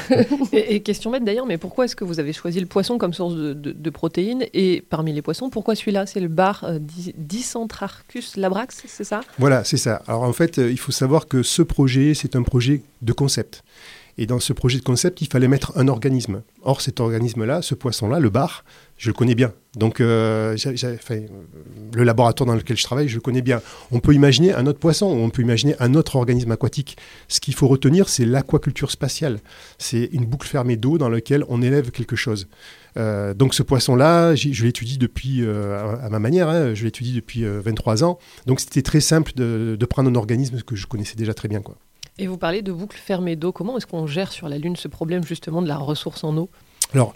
Et, 0.52 0.76
et 0.76 0.80
question 0.82 1.10
bête 1.10 1.24
d'ailleurs, 1.24 1.46
mais 1.46 1.58
pourquoi 1.58 1.84
est-ce 1.86 1.96
que 1.96 2.04
vous 2.04 2.20
avez 2.20 2.32
choisi 2.32 2.60
le 2.60 2.66
poisson 2.66 2.98
comme 2.98 3.12
source 3.12 3.34
de, 3.34 3.52
de- 3.54 3.72
de 3.72 3.90
protéines 3.90 4.44
Et 4.54 4.82
parmi 4.88 5.12
les 5.12 5.22
poissons, 5.22 5.50
pourquoi 5.50 5.74
celui-là? 5.74 6.06
C'est 6.06 6.20
le 6.20 6.28
bar 6.28 6.64
euh, 6.64 6.78
Di- 6.78 7.14
Dicentrarchus 7.16 8.36
labrax, 8.36 8.82
c'est 8.86 9.04
ça? 9.04 9.20
Voilà, 9.38 9.64
c'est 9.64 9.76
ça. 9.76 10.02
Alors 10.06 10.22
en 10.22 10.32
fait, 10.32 10.58
euh, 10.58 10.70
il 10.70 10.78
faut 10.78 10.92
savoir 10.92 11.26
que 11.26 11.42
ce 11.42 11.62
projet, 11.62 12.14
c'est 12.14 12.36
un 12.36 12.42
projet 12.42 12.82
de 13.02 13.12
concept. 13.12 13.62
Et 14.16 14.26
dans 14.26 14.38
ce 14.38 14.52
projet 14.52 14.78
de 14.78 14.84
concept, 14.84 15.20
il 15.22 15.28
fallait 15.28 15.48
mettre 15.48 15.72
un 15.76 15.88
organisme. 15.88 16.42
Or, 16.62 16.80
cet 16.80 17.00
organisme-là, 17.00 17.62
ce 17.62 17.74
poisson-là, 17.74 18.20
le 18.20 18.30
bar, 18.30 18.64
je 18.96 19.08
le 19.08 19.12
connais 19.14 19.34
bien. 19.34 19.52
Donc, 19.76 20.00
euh, 20.00 20.56
le 21.94 22.04
laboratoire 22.04 22.46
dans 22.46 22.54
lequel 22.54 22.76
je 22.76 22.84
travaille, 22.84 23.08
je 23.08 23.16
le 23.16 23.20
connais 23.20 23.42
bien. 23.42 23.60
On 23.90 23.98
peut 23.98 24.14
imaginer 24.14 24.54
un 24.54 24.66
autre 24.66 24.78
poisson, 24.78 25.06
on 25.06 25.30
peut 25.30 25.42
imaginer 25.42 25.74
un 25.80 25.94
autre 25.94 26.14
organisme 26.16 26.52
aquatique. 26.52 26.96
Ce 27.28 27.40
qu'il 27.40 27.54
faut 27.54 27.66
retenir, 27.66 28.08
c'est 28.08 28.24
l'aquaculture 28.24 28.90
spatiale. 28.90 29.40
C'est 29.78 30.10
une 30.12 30.26
boucle 30.26 30.46
fermée 30.46 30.76
d'eau 30.76 30.96
dans 30.96 31.08
laquelle 31.08 31.44
on 31.48 31.60
élève 31.60 31.90
quelque 31.90 32.16
chose. 32.16 32.46
Euh, 32.96 33.34
donc, 33.34 33.54
ce 33.54 33.62
poisson-là, 33.62 34.34
je 34.36 34.64
l'étudie 34.64 34.98
depuis, 34.98 35.42
euh, 35.42 35.96
à, 36.00 36.08
ma 36.08 36.20
manière, 36.20 36.48
hein, 36.48 36.74
je 36.74 36.84
l'étudie 36.84 37.12
depuis 37.12 37.44
euh, 37.44 37.60
23 37.60 38.04
ans. 38.04 38.18
Donc, 38.46 38.60
c'était 38.60 38.82
très 38.82 39.00
simple 39.00 39.32
de, 39.34 39.76
de 39.78 39.86
prendre 39.86 40.08
un 40.08 40.14
organisme 40.14 40.60
que 40.62 40.76
je 40.76 40.86
connaissais 40.86 41.16
déjà 41.16 41.34
très 41.34 41.48
bien. 41.48 41.60
Quoi. 41.60 41.76
Et 42.18 42.26
vous 42.26 42.38
parlez 42.38 42.62
de 42.62 42.72
boucles 42.72 42.96
fermées 42.98 43.36
d'eau. 43.36 43.52
Comment 43.52 43.76
est-ce 43.76 43.86
qu'on 43.86 44.06
gère 44.06 44.30
sur 44.32 44.48
la 44.48 44.58
Lune 44.58 44.76
ce 44.76 44.88
problème 44.88 45.24
justement 45.24 45.62
de 45.62 45.68
la 45.68 45.76
ressource 45.76 46.22
en 46.22 46.36
eau? 46.36 46.48
Alors, 46.92 47.12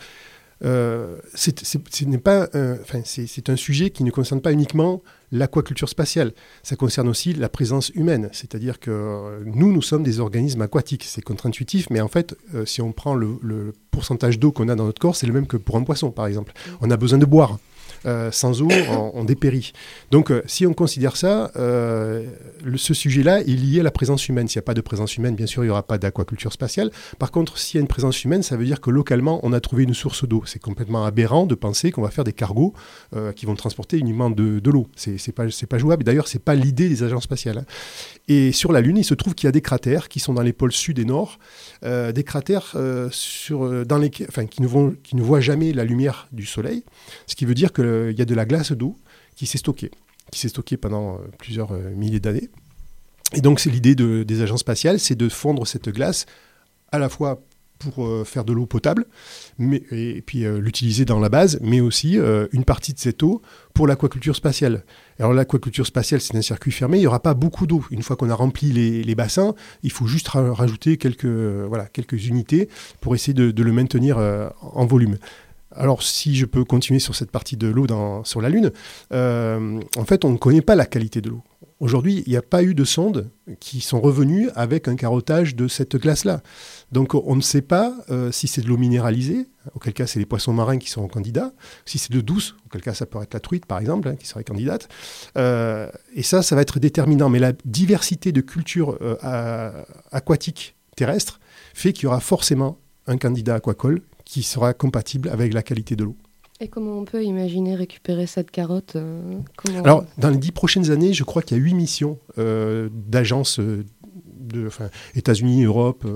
euh, 0.64 1.18
c'est- 1.34 1.64
c'est 1.64 3.48
un- 3.48 3.56
sujet 3.56 3.90
qui 3.90 4.02
ne 4.02 4.10
concerne 4.10 4.40
pas 4.40 4.52
uniquement 4.52 5.02
l'aquaculture 5.30 5.88
spatiale. 5.88 6.32
Ça 6.64 6.74
concerne 6.74 7.06
aussi 7.08 7.32
la 7.32 7.48
présence 7.48 7.90
humaine. 7.90 8.28
C'est-à-dire 8.32 8.80
que 8.80 8.90
euh, 8.90 9.40
nous, 9.44 9.72
nous 9.72 9.82
sommes 9.82 10.02
des 10.02 10.18
organismes 10.18 10.62
aquatiques. 10.62 11.04
C'est 11.04 11.22
contre-intuitif, 11.22 11.88
mais 11.90 12.00
en 12.00 12.08
fait, 12.08 12.36
euh, 12.54 12.66
si 12.66 12.82
on 12.82 12.90
prend 12.92 13.14
le, 13.14 13.38
le 13.40 13.72
pourcentage 13.92 14.40
d'eau 14.40 14.50
qu'on 14.50 14.68
a 14.68 14.74
dans 14.74 14.84
notre 14.86 15.00
corps, 15.00 15.14
c'est 15.14 15.26
le 15.28 15.32
même 15.32 15.46
que 15.46 15.56
pour 15.56 15.76
un 15.76 15.84
poisson, 15.84 16.10
par 16.10 16.26
exemple. 16.26 16.52
On 16.80 16.90
a 16.90 16.96
besoin 16.96 17.18
de 17.20 17.26
boire. 17.26 17.58
Euh, 18.06 18.30
sans 18.30 18.62
eau, 18.62 18.68
on, 18.90 19.10
on 19.14 19.24
dépérit. 19.24 19.72
Donc, 20.10 20.30
euh, 20.30 20.42
si 20.46 20.66
on 20.66 20.74
considère 20.74 21.16
ça, 21.16 21.50
euh, 21.56 22.24
ce 22.76 22.94
sujet-là 22.94 23.40
est 23.40 23.46
lié 23.46 23.80
à 23.80 23.82
la 23.82 23.90
présence 23.90 24.28
humaine. 24.28 24.48
S'il 24.48 24.58
n'y 24.58 24.64
a 24.64 24.66
pas 24.66 24.74
de 24.74 24.80
présence 24.80 25.16
humaine, 25.16 25.34
bien 25.34 25.46
sûr, 25.46 25.64
il 25.64 25.66
n'y 25.66 25.70
aura 25.70 25.82
pas 25.82 25.98
d'aquaculture 25.98 26.52
spatiale. 26.52 26.90
Par 27.18 27.30
contre, 27.30 27.58
s'il 27.58 27.78
y 27.78 27.78
a 27.78 27.82
une 27.82 27.88
présence 27.88 28.24
humaine, 28.24 28.42
ça 28.42 28.56
veut 28.56 28.64
dire 28.64 28.80
que 28.80 28.90
localement, 28.90 29.40
on 29.42 29.52
a 29.52 29.60
trouvé 29.60 29.84
une 29.84 29.94
source 29.94 30.26
d'eau. 30.26 30.42
C'est 30.46 30.58
complètement 30.60 31.04
aberrant 31.04 31.46
de 31.46 31.54
penser 31.54 31.90
qu'on 31.90 32.02
va 32.02 32.10
faire 32.10 32.24
des 32.24 32.32
cargos 32.32 32.74
qui 33.34 33.46
vont 33.46 33.54
transporter 33.54 33.98
uniquement 33.98 34.30
de, 34.30 34.60
l'eau. 34.70 34.88
C'est 34.94 35.18
c'est 35.18 35.32
pas, 35.32 35.78
jouable. 35.78 36.04
D'ailleurs, 36.04 36.28
c'est 36.28 36.42
pas 36.42 36.54
l'idée 36.54 36.88
des 36.88 37.02
agences 37.02 37.24
spatiales. 37.24 37.58
hein. 37.58 37.64
Et 38.28 38.52
sur 38.52 38.72
la 38.72 38.80
Lune, 38.80 38.98
il 38.98 39.04
se 39.04 39.14
trouve 39.14 39.34
qu'il 39.34 39.46
y 39.46 39.48
a 39.48 39.52
des 39.52 39.60
cratères 39.60 40.08
qui 40.08 40.20
sont 40.20 40.34
dans 40.34 40.42
les 40.42 40.52
pôles 40.52 40.72
sud 40.72 40.98
et 40.98 41.04
nord, 41.04 41.38
des 41.82 42.24
cratères 42.24 42.74
dans 42.74 43.98
les, 43.98 44.10
qui, 44.10 44.22
ne 44.62 44.90
qui 45.02 45.16
ne 45.16 45.22
voient 45.22 45.40
jamais 45.40 45.72
la 45.72 45.84
lumière 45.84 46.28
du 46.32 46.44
Soleil, 46.46 46.84
ce 47.26 47.34
qui 47.34 47.44
veut 47.44 47.54
dire 47.54 47.72
qu'il 47.88 48.18
y 48.18 48.22
a 48.22 48.24
de 48.24 48.34
la 48.34 48.44
glace 48.44 48.72
d'eau 48.72 48.96
qui 49.36 49.46
s'est 49.46 49.58
stockée, 49.58 49.90
qui 50.32 50.40
s'est 50.40 50.48
stockée 50.48 50.76
pendant 50.76 51.14
euh, 51.14 51.18
plusieurs 51.38 51.72
euh, 51.72 51.90
milliers 51.94 52.20
d'années. 52.20 52.48
Et 53.34 53.40
donc, 53.40 53.60
c'est 53.60 53.70
l'idée 53.70 53.94
de- 53.94 54.22
des 54.22 54.40
agences 54.42 54.60
spatiales, 54.60 54.98
c'est 54.98 55.14
de 55.16 55.28
fondre 55.28 55.66
cette 55.66 55.88
glace 55.88 56.26
à 56.92 56.98
la 56.98 57.08
fois 57.08 57.40
pour 57.78 58.04
euh, 58.06 58.24
faire 58.24 58.44
de 58.44 58.52
l'eau 58.52 58.66
potable, 58.66 59.06
mais, 59.58 59.82
et, 59.92 60.20
puis 60.20 60.44
euh, 60.44 60.58
l'utiliser 60.58 61.04
dans 61.04 61.20
la 61.20 61.28
base, 61.28 61.60
mais 61.62 61.80
aussi 61.80 62.18
euh, 62.18 62.48
une 62.52 62.64
partie 62.64 62.92
de 62.92 62.98
cette 62.98 63.22
eau 63.22 63.40
pour 63.72 63.86
l'aquaculture 63.86 64.34
spatiale. 64.34 64.84
Alors 65.20 65.32
l'aquaculture 65.32 65.86
spatiale, 65.86 66.20
c'est 66.20 66.36
un 66.36 66.42
circuit 66.42 66.72
fermé, 66.72 66.96
il 66.98 67.02
n'y 67.02 67.06
aura 67.06 67.22
pas 67.22 67.34
beaucoup 67.34 67.68
d'eau. 67.68 67.84
Une 67.92 68.02
fois 68.02 68.16
qu'on 68.16 68.30
a 68.30 68.34
rempli 68.34 68.72
les, 68.72 69.14
bassins, 69.14 69.54
il 69.84 69.92
faut 69.92 70.08
juste 70.08 70.26
ra- 70.26 70.52
rajouter 70.52 70.96
quelques, 70.96 71.26
euh, 71.26 71.66
voilà, 71.68 71.86
quelques 71.86 72.26
unités 72.26 72.68
pour 73.00 73.14
essayer 73.14 73.34
de, 73.34 73.62
le 73.62 73.72
maintenir 73.72 74.18
euh, 74.18 74.48
en 74.60 74.84
volume. 74.86 75.16
Alors, 75.78 76.02
si 76.02 76.34
je 76.34 76.44
peux 76.44 76.64
continuer 76.64 76.98
sur 76.98 77.14
cette 77.14 77.30
partie 77.30 77.56
de 77.56 77.68
l'eau 77.68 77.86
sur 78.24 78.40
la 78.40 78.48
Lune, 78.48 78.72
euh, 79.12 79.80
en 79.96 80.04
fait, 80.04 80.24
on 80.24 80.30
ne 80.30 80.36
connaît 80.36 80.60
pas 80.60 80.74
la 80.74 80.86
qualité 80.86 81.20
de 81.20 81.30
l'eau. 81.30 81.42
Aujourd'hui, 81.78 82.24
il 82.26 82.30
n'y 82.30 82.36
a 82.36 82.42
pas 82.42 82.64
eu 82.64 82.74
de 82.74 82.84
sondes 82.84 83.30
qui 83.60 83.80
sont 83.80 84.00
revenues 84.00 84.50
avec 84.56 84.88
un 84.88 84.96
carottage 84.96 85.54
de 85.54 85.68
cette 85.68 85.94
glace-là. 85.96 86.42
Donc, 86.90 87.14
on 87.14 87.36
ne 87.36 87.40
sait 87.40 87.62
pas 87.62 87.94
euh, 88.10 88.32
si 88.32 88.48
c'est 88.48 88.60
de 88.60 88.66
l'eau 88.66 88.76
minéralisée, 88.76 89.46
auquel 89.74 89.92
cas 89.92 90.08
c'est 90.08 90.18
les 90.18 90.26
poissons 90.26 90.52
marins 90.52 90.78
qui 90.78 90.90
sont 90.90 91.06
candidats, 91.06 91.52
si 91.86 91.98
c'est 91.98 92.12
de 92.12 92.20
douce, 92.20 92.56
auquel 92.66 92.82
cas 92.82 92.94
ça 92.94 93.06
peut 93.06 93.22
être 93.22 93.34
la 93.34 93.40
truite, 93.40 93.64
par 93.64 93.78
exemple, 93.78 94.08
hein, 94.08 94.16
qui 94.16 94.26
serait 94.26 94.42
candidate. 94.42 94.88
Euh, 95.36 95.88
et 96.12 96.24
ça, 96.24 96.42
ça 96.42 96.56
va 96.56 96.62
être 96.62 96.80
déterminant. 96.80 97.28
Mais 97.28 97.38
la 97.38 97.52
diversité 97.64 98.32
de 98.32 98.40
cultures 98.40 98.98
aquatiques 100.10 100.74
terrestres 100.96 101.38
fait 101.72 101.92
qu'il 101.92 102.04
y 102.04 102.06
aura 102.08 102.18
forcément 102.18 102.78
un 103.06 103.16
candidat 103.16 103.54
aquacole 103.54 104.02
qui 104.28 104.42
sera 104.42 104.74
compatible 104.74 105.30
avec 105.30 105.54
la 105.54 105.62
qualité 105.62 105.96
de 105.96 106.04
l'eau. 106.04 106.16
Et 106.60 106.68
comment 106.68 106.98
on 106.98 107.04
peut 107.04 107.24
imaginer 107.24 107.74
récupérer 107.74 108.26
cette 108.26 108.50
carotte 108.50 108.96
euh, 108.96 109.38
Alors, 109.76 110.04
dans 110.18 110.28
les 110.28 110.36
dix 110.36 110.52
prochaines 110.52 110.90
années, 110.90 111.14
je 111.14 111.24
crois 111.24 111.40
qu'il 111.40 111.56
y 111.56 111.60
a 111.60 111.62
huit 111.62 111.74
missions 111.74 112.18
euh, 112.36 112.90
d'agences 112.92 113.58
euh, 113.58 113.86
enfin, 114.66 114.90
États-Unis, 115.14 115.64
Europe, 115.64 116.06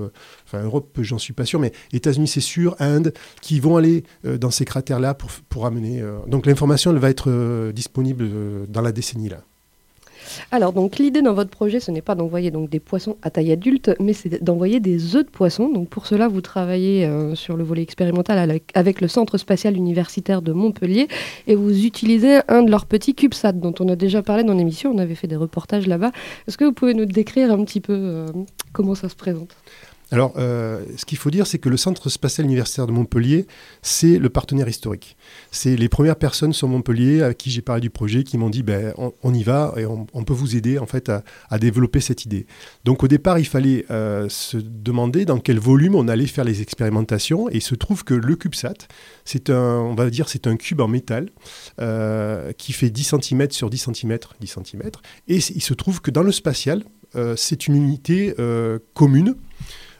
enfin 0.45 0.63
Europe, 0.63 0.99
j'en 1.01 1.17
suis 1.17 1.33
pas 1.33 1.45
sûr, 1.45 1.59
mais 1.59 1.71
États-Unis, 1.91 2.27
c'est 2.27 2.41
sûr, 2.41 2.75
Inde, 2.79 3.13
qui 3.41 3.59
vont 3.59 3.77
aller 3.77 4.03
dans 4.23 4.51
ces 4.51 4.65
cratères-là 4.65 5.13
pour, 5.13 5.31
pour 5.49 5.65
amener. 5.65 6.03
donc, 6.27 6.45
l'information, 6.45 6.91
elle 6.91 6.97
va 6.97 7.09
être 7.09 7.71
disponible 7.71 8.67
dans 8.67 8.81
la 8.81 8.91
décennie 8.91 9.29
là. 9.29 9.43
Alors, 10.51 10.73
donc, 10.73 10.97
l'idée 10.97 11.21
dans 11.21 11.33
votre 11.33 11.49
projet, 11.49 11.79
ce 11.79 11.91
n'est 11.91 12.01
pas 12.01 12.15
d'envoyer 12.15 12.51
donc 12.51 12.69
des 12.69 12.79
poissons 12.79 13.17
à 13.21 13.29
taille 13.29 13.51
adulte, 13.51 13.91
mais 13.99 14.13
c'est 14.13 14.43
d'envoyer 14.43 14.79
des 14.79 15.15
œufs 15.15 15.25
de 15.25 15.29
poissons. 15.29 15.69
Donc, 15.69 15.89
pour 15.89 16.07
cela, 16.07 16.27
vous 16.27 16.41
travaillez 16.41 17.05
euh, 17.05 17.35
sur 17.35 17.57
le 17.57 17.63
volet 17.63 17.81
expérimental 17.81 18.59
avec, 18.73 19.01
le 19.01 19.07
Centre 19.07 19.37
spatial 19.37 19.75
universitaire 19.75 20.41
de 20.41 20.51
Montpellier 20.51 21.07
et 21.47 21.55
vous 21.55 21.85
utilisez 21.85 22.39
un 22.47 22.63
de 22.63 22.71
leurs 22.71 22.85
petits 22.85 23.15
CubeSat 23.15 23.53
dont 23.53 23.73
on 23.79 23.87
a 23.89 23.95
déjà 23.95 24.21
parlé 24.21 24.43
dans 24.43 24.53
l'émission. 24.53 24.91
On 24.91 24.97
avait 24.97 25.15
fait 25.15 25.27
des 25.27 25.35
reportages 25.35 25.87
là-bas. 25.87 26.11
Est-ce 26.47 26.57
que 26.57 26.65
vous 26.65 26.73
pouvez 26.73 26.93
nous 26.93 27.05
décrire 27.05 27.51
un 27.51 27.63
petit 27.63 27.81
peu 27.81 27.93
euh, 27.93 28.27
comment 28.71 28.95
ça 28.95 29.09
se 29.09 29.15
présente? 29.15 29.55
Alors, 30.13 30.33
euh, 30.37 30.85
ce 30.95 31.05
qu'il 31.05 31.17
faut 31.17 31.31
dire, 31.31 31.47
c'est 31.47 31.57
que 31.57 31.69
le 31.69 31.75
Centre 31.75 32.07
spatial 32.07 32.45
universitaire 32.45 32.85
de 32.85 32.91
Montpellier, 32.91 33.47
c'est 33.81 34.19
le 34.19 34.29
partenaire 34.29 34.69
historique. 34.69 35.17
C'est 35.49 35.75
les 35.75 35.89
premières 35.89 36.17
personnes 36.17 36.53
sur 36.53 36.67
Montpellier 36.67 37.23
à 37.23 37.33
qui 37.33 37.49
j'ai 37.49 37.63
parlé 37.63 37.81
du 37.81 37.89
projet 37.89 38.23
qui 38.23 38.37
m'ont 38.37 38.51
dit 38.51 38.61
ben, 38.61 38.93
on, 38.97 39.33
y 39.33 39.41
va 39.41 39.73
et 39.75 39.87
on, 39.87 40.05
peut 40.05 40.33
vous 40.33 40.55
aider 40.55 40.77
en 40.77 40.85
fait 40.85 41.09
à, 41.09 41.57
développer 41.57 41.99
cette 41.99 42.25
idée. 42.25 42.45
Donc 42.85 43.03
au 43.03 43.07
départ, 43.07 43.39
il 43.39 43.47
fallait 43.47 43.87
euh, 43.89 44.29
se 44.29 44.57
demander 44.57 45.25
dans 45.25 45.39
quel 45.39 45.57
volume 45.57 45.95
on 45.95 46.07
allait 46.07 46.27
faire 46.27 46.45
les 46.45 46.61
expérimentations 46.61 47.49
et 47.49 47.55
il 47.55 47.63
se 47.63 47.73
trouve 47.73 48.03
que 48.03 48.13
le 48.13 48.35
CubeSat, 48.35 48.87
c'est 49.25 49.49
un, 49.49 49.79
on 49.79 49.95
va 49.95 50.11
dire, 50.11 50.29
c'est 50.29 50.45
un 50.45 50.57
cube 50.57 50.81
en 50.81 50.87
métal 50.87 51.29
euh, 51.81 52.51
qui 52.51 52.71
fait 52.71 52.91
10 52.91 53.15
cm 53.19 53.49
sur 53.49 53.71
10 53.71 53.89
cm, 53.95 54.19
10 54.39 54.57
cm. 54.63 54.91
Et 55.27 55.37
il 55.37 55.63
se 55.63 55.73
trouve 55.73 56.01
que 56.01 56.11
dans 56.11 56.21
le 56.21 56.31
spatial, 56.31 56.83
c'est 57.35 57.67
une 57.67 57.75
unité 57.75 58.35
commune. 58.93 59.35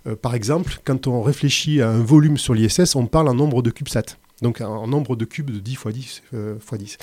Euh, 0.08 0.16
par 0.16 0.36
exemple, 0.36 0.80
quand 0.84 1.08
on 1.08 1.22
réfléchit 1.22 1.82
à 1.82 1.90
un 1.90 2.04
volume 2.04 2.38
sur 2.38 2.54
l'ISS, 2.54 2.96
on 2.96 3.08
parle 3.08 3.30
en 3.30 3.34
nombre 3.34 3.62
de 3.62 3.72
CubeSat. 3.72 4.18
Donc 4.42 4.62
en 4.62 4.88
nombre 4.88 5.16
de 5.16 5.26
cubes 5.26 5.52
de 5.52 5.60
10 5.60 5.72
x 5.74 5.88
10 5.88 6.24
euh, 6.34 6.56
x 6.56 6.78
10. 6.78 6.98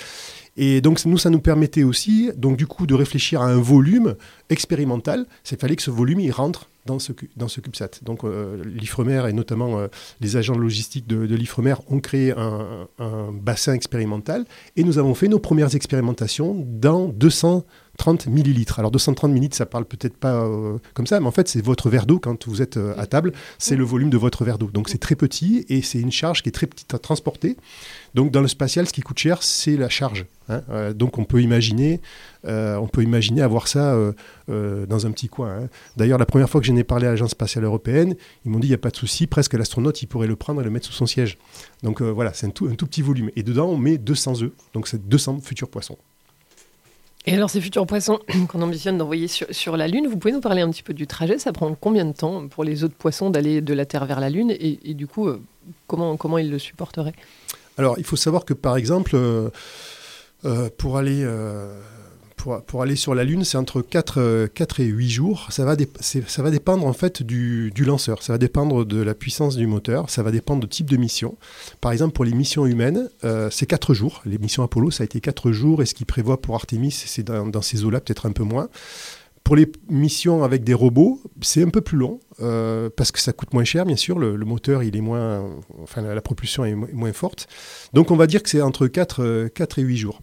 Et 0.57 0.81
donc 0.81 1.05
nous, 1.07 1.17
ça 1.17 1.31
nous 1.31 1.41
permettait 1.41 1.85
aussi, 1.85 2.31
donc 2.37 2.57
du 2.57 2.67
coup, 2.67 2.87
de 2.87 2.95
réfléchir 2.95 3.41
à 3.41 3.47
un 3.47 3.61
volume 3.61 4.15
expérimental. 4.51 5.27
Il 5.51 5.57
fallait 5.57 5.77
que 5.77 5.83
ce 5.83 5.91
volume, 5.91 6.21
il 6.21 6.31
rentre 6.33 6.69
dans 6.87 6.99
ce, 6.99 7.13
dans 7.37 7.49
ce 7.49 7.61
CubeSat. 7.61 8.03
Donc 8.03 8.25
euh, 8.25 8.63
l'IFREMER 8.65 9.29
et 9.29 9.33
notamment 9.33 9.79
euh, 9.79 9.89
les 10.21 10.37
agents 10.37 10.57
logistiques 10.57 11.07
de, 11.07 11.35
l'IFREMER 11.35 11.77
ont 11.89 12.01
créé 12.01 12.33
un, 12.33 12.89
un 12.99 13.33
bassin 13.33 13.73
expérimental 13.73 14.45
et 14.77 14.85
nous 14.85 14.99
avons 14.99 15.15
fait 15.15 15.29
nos 15.29 15.39
premières 15.39 15.75
expérimentations 15.75 16.67
dans 16.67 17.09
230 18.01 18.27
millilitres. 18.29 18.79
Alors 18.79 18.91
230 18.91 19.31
millilitres, 19.31 19.57
ça 19.57 19.67
parle 19.67 19.85
peut-être 19.85 20.17
pas 20.17 20.43
euh, 20.45 20.79
comme 20.95 21.07
ça, 21.07 21.21
mais 21.21 21.27
en 21.27 21.31
fait 21.31 21.49
c'est 21.49 21.63
votre 21.65 21.91
verre 21.91 22.07
d'eau 22.07 22.19
quand 22.19 22.49
vous 22.49 22.63
êtes 22.63 22.79
euh, 22.79 22.95
à 22.97 23.07
table, 23.07 23.33
c'est 23.59 23.77
le 23.77 23.85
volume 23.85 24.09
de 24.11 24.17
votre 24.17 24.45
verre 24.45 24.59
d'eau. 24.59 24.71
Donc 24.73 24.89
c'est 24.89 24.99
très 24.99 25.17
petit 25.17 25.67
et 25.69 25.83
c'est 25.83 26.01
une 26.01 26.11
charge 26.13 26.43
qui 26.43 26.49
est 26.49 26.53
très 26.53 26.67
petite 26.67 26.95
à 26.95 26.99
transporter. 26.99 27.57
Donc 28.15 28.31
dans 28.33 28.41
le 28.41 28.49
spatial, 28.49 28.87
ce 28.87 28.93
qui 28.93 29.03
coûte 29.03 29.19
cher, 29.19 29.43
c'est 29.43 29.77
la 29.77 29.89
charge. 29.91 30.27
hein. 30.49 30.63
Euh, 30.71 30.93
donc 30.95 31.19
on 31.19 31.25
peut 31.25 31.43
imaginer, 31.43 32.01
on 32.45 32.89
peut 32.91 33.03
imaginer 33.03 33.43
avoir 33.43 33.69
ça 33.69 33.95
dans 34.49 35.07
un 35.07 35.11
petit 35.11 35.29
coin. 35.29 35.51
hein. 35.51 35.69
D'ailleurs, 35.97 36.19
la 36.19 36.27
première 36.27 36.49
fois 36.49 36.61
que 36.63 36.67
j'en 36.67 36.77
ai 36.77 36.85
parlé 36.85 37.07
à 37.07 37.11
l'Agence 37.11 37.33
spatiale 37.33 37.65
européenne, 37.65 38.15
ils 38.45 38.51
m'ont 38.51 38.59
dit 38.59 38.69
il 38.69 38.71
n'y 38.71 38.75
a 38.75 38.79
pas 38.79 38.91
de 38.91 38.97
souci, 38.97 39.27
presque 39.27 39.53
l'astronaute 39.55 40.01
il 40.03 40.07
pourrait 40.07 40.27
le 40.27 40.37
prendre 40.37 40.61
et 40.63 40.65
le 40.65 40.71
mettre 40.71 40.87
sous 40.87 40.93
son 40.95 41.07
siège. 41.07 41.37
Donc 41.83 42.01
voilà, 42.01 42.33
c'est 42.33 42.47
un 42.47 42.51
tout, 42.51 42.67
un 42.67 42.75
tout 42.75 42.87
petit 42.87 43.03
volume. 43.03 43.31
Et 43.37 43.43
dedans, 43.43 43.69
on 43.69 43.77
met 43.77 43.99
200 43.99 44.43
œufs, 44.43 44.53
donc 44.73 44.89
c'est 44.89 45.07
200 45.07 45.41
futurs 45.43 45.69
poissons. 45.69 45.99
Et 47.27 47.35
alors, 47.35 47.51
ces 47.51 47.61
futurs 47.61 47.87
poissons 47.87 48.19
qu'on 48.49 48.63
ambitionne 48.63 48.97
d'envoyer 48.99 49.29
sur, 49.29 49.77
la 49.77 49.89
Lune, 49.89 50.07
vous 50.09 50.17
pouvez 50.17 50.33
nous 50.33 50.41
parler 50.41 50.63
un 50.63 50.71
petit 50.71 50.83
peu 50.83 50.95
du 50.95 51.07
trajet? 51.07 51.39
Ça 51.39 51.53
prend 51.53 51.75
combien 51.75 52.05
de 52.05 52.13
temps 52.13 52.49
pour 52.49 52.65
les 52.65 52.83
autres 52.85 52.95
poissons 52.95 53.31
d'aller 53.31 53.61
de 53.61 53.75
la 53.75 53.85
Terre 53.85 54.07
vers 54.07 54.21
la 54.21 54.31
Lune? 54.31 54.55
Et, 54.59 54.95
du 54.95 55.07
coup, 55.07 55.29
euh, 55.29 55.41
comment, 55.87 56.17
comment 56.17 56.39
ils 56.39 56.51
le 56.51 56.59
supporteraient? 56.59 57.15
Alors, 57.77 57.99
il 57.99 58.05
faut 58.05 58.17
savoir 58.17 58.45
que 58.45 58.55
par 58.55 58.77
exemple, 58.77 59.13
euh, 59.15 59.51
euh, 60.45 60.71
pour, 60.77 60.97
aller, 60.97 61.27
pour, 62.67 62.83
aller 62.83 62.97
sur 62.97 63.15
la 63.15 63.25
Lune, 63.25 63.45
c'est 63.45 63.59
entre 63.59 63.83
4, 63.83 64.21
euh, 64.21 64.49
4 64.53 64.81
et 64.81 64.85
8 64.85 65.11
jours. 65.11 65.47
Ça 65.51 65.65
va, 65.65 65.77
ça 66.01 66.43
va 66.43 66.51
dépendre 66.51 66.87
en 66.87 66.93
fait 66.93 67.23
du, 67.23 67.73
lanceur. 67.79 68.23
Ça 68.23 68.33
va 68.33 68.39
dépendre 68.39 68.85
de 68.85 69.01
la 69.01 69.15
puissance 69.15 69.57
du 69.57 69.67
moteur. 69.67 70.11
Ça 70.11 70.23
va 70.23 70.31
dépendre 70.31 70.63
du 70.63 70.69
type 70.69 70.89
de 70.89 70.97
mission. 70.97 71.37
Par 71.81 71.93
exemple, 71.93 72.13
pour 72.13 72.25
les 72.25 72.33
missions 72.33 72.67
humaines, 72.67 73.09
euh, 73.25 73.49
c'est 73.51 73.67
4 73.67 73.95
jours. 73.95 74.23
Les 74.25 74.39
missions 74.39 74.63
Apollo, 74.63 74.91
ça 74.91 75.03
a 75.03 75.05
été 75.05 75.21
4 75.21 75.53
jours. 75.53 75.83
Et 75.83 75.87
ce 75.87 75.95
qu'ils 75.95 76.07
prévoient 76.07 76.41
pour 76.41 76.55
Artemis, 76.55 76.91
c'est 76.93 77.23
dans, 77.23 77.63
ces 77.63 77.85
eaux-là, 77.85 78.01
peut-être 78.01 78.27
un 78.27 78.33
peu 78.33 78.45
moins. 78.45 78.69
Pour 79.45 79.57
les 79.57 79.71
missions 79.89 80.45
avec 80.45 80.65
des 80.65 80.75
robots, 80.75 81.21
c'est 81.41 81.63
un 81.63 81.71
peu 81.71 81.81
plus 81.81 81.97
long 81.97 82.21
euh, 82.41 82.91
parce 82.95 83.11
que 83.11 83.19
ça 83.19 83.33
coûte 83.33 83.53
moins 83.53 83.65
cher, 83.65 83.85
bien 83.85 83.97
sûr. 83.97 84.19
Le, 84.19 84.37
moteur, 84.45 84.83
il 84.83 84.97
est 84.97 85.01
moins, 85.01 85.45
enfin, 85.83 86.03
la, 86.03 86.21
propulsion 86.21 86.65
est 86.65 86.75
mo- 86.75 86.89
moins 86.93 87.13
forte. 87.13 87.49
Donc, 87.93 88.11
on 88.11 88.17
va 88.17 88.27
dire 88.27 88.43
que 88.43 88.51
c'est 88.51 88.61
entre 88.63 88.87
4, 88.87 89.23
euh, 89.23 89.49
4 89.49 89.79
et 89.79 89.83
8 89.83 89.97
jours. 89.97 90.21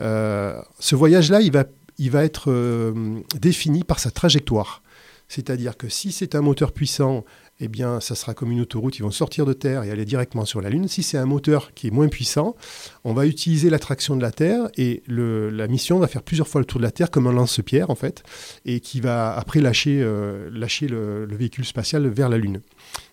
Euh, 0.00 0.60
ce 0.78 0.94
voyage-là, 0.94 1.40
il 1.40 1.52
va, 1.52 1.64
il 1.98 2.10
va 2.10 2.24
être 2.24 2.50
euh, 2.50 3.20
défini 3.38 3.84
par 3.84 3.98
sa 3.98 4.10
trajectoire. 4.10 4.82
C'est-à-dire 5.28 5.76
que 5.76 5.88
si 5.88 6.10
c'est 6.10 6.34
un 6.34 6.40
moteur 6.40 6.72
puissant, 6.72 7.24
eh 7.60 7.68
bien, 7.68 8.00
ça 8.00 8.16
sera 8.16 8.34
comme 8.34 8.50
une 8.50 8.62
autoroute, 8.62 8.98
ils 8.98 9.02
vont 9.02 9.12
sortir 9.12 9.46
de 9.46 9.52
Terre 9.52 9.84
et 9.84 9.90
aller 9.92 10.04
directement 10.04 10.44
sur 10.44 10.60
la 10.60 10.70
Lune. 10.70 10.88
Si 10.88 11.04
c'est 11.04 11.18
un 11.18 11.26
moteur 11.26 11.72
qui 11.74 11.86
est 11.86 11.90
moins 11.92 12.08
puissant, 12.08 12.56
on 13.04 13.12
va 13.12 13.26
utiliser 13.26 13.70
l'attraction 13.70 14.16
de 14.16 14.22
la 14.22 14.32
Terre 14.32 14.68
et 14.76 15.04
la 15.06 15.68
mission 15.68 16.00
va 16.00 16.08
faire 16.08 16.24
plusieurs 16.24 16.48
fois 16.48 16.60
le 16.60 16.64
tour 16.64 16.80
de 16.80 16.84
la 16.84 16.90
Terre 16.90 17.12
comme 17.12 17.28
un 17.28 17.32
lance-pierre, 17.32 17.90
en 17.90 17.94
fait, 17.94 18.24
et 18.64 18.80
qui 18.80 19.00
va 19.00 19.36
après 19.36 19.60
lâcher, 19.60 20.00
euh, 20.02 20.50
lâcher 20.52 20.88
le 20.88 21.36
véhicule 21.36 21.64
spatial 21.64 22.08
vers 22.08 22.28
la 22.28 22.38
Lune. 22.38 22.60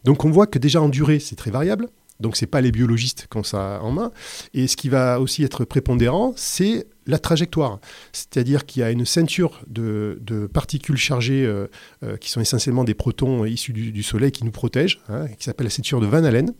Donc 0.03 0.25
on 0.25 0.31
voit 0.31 0.47
que 0.47 0.57
déjà 0.57 0.81
en 0.81 0.89
durée, 0.89 1.19
c'est 1.19 1.35
très 1.35 1.51
variable. 1.51 1.87
Donc 2.19 2.35
c'est 2.35 2.47
pas 2.47 2.61
les 2.61 2.71
biologistes 2.71 3.27
qui 3.29 3.37
ont 3.37 3.43
ça 3.43 3.79
en 3.81 3.91
main. 3.91 4.11
Et 4.53 4.67
ce 4.67 4.75
qui 4.75 4.89
va 4.89 5.19
aussi 5.19 5.43
être 5.43 5.65
prépondérant, 5.65 6.33
c'est 6.35 6.87
la 7.05 7.19
trajectoire. 7.19 7.79
C'est-à-dire 8.11 8.65
qu'il 8.65 8.81
y 8.81 8.83
a 8.83 8.91
une 8.91 9.05
ceinture 9.05 9.61
de, 9.67 10.19
particules 10.53 10.97
chargées 10.97 11.45
euh, 11.45 11.67
euh, 12.03 12.17
qui 12.17 12.29
sont 12.29 12.41
essentiellement 12.41 12.83
des 12.83 12.93
protons 12.93 13.45
issus 13.45 13.73
du, 13.73 14.03
Soleil 14.03 14.31
qui 14.31 14.43
nous 14.43 14.51
protègent, 14.51 14.99
hein, 15.09 15.27
qui 15.37 15.43
s'appelle 15.43 15.65
la 15.65 15.71
ceinture 15.71 15.99
de 16.01 16.05
Van 16.05 16.23
Allen. 16.23 16.53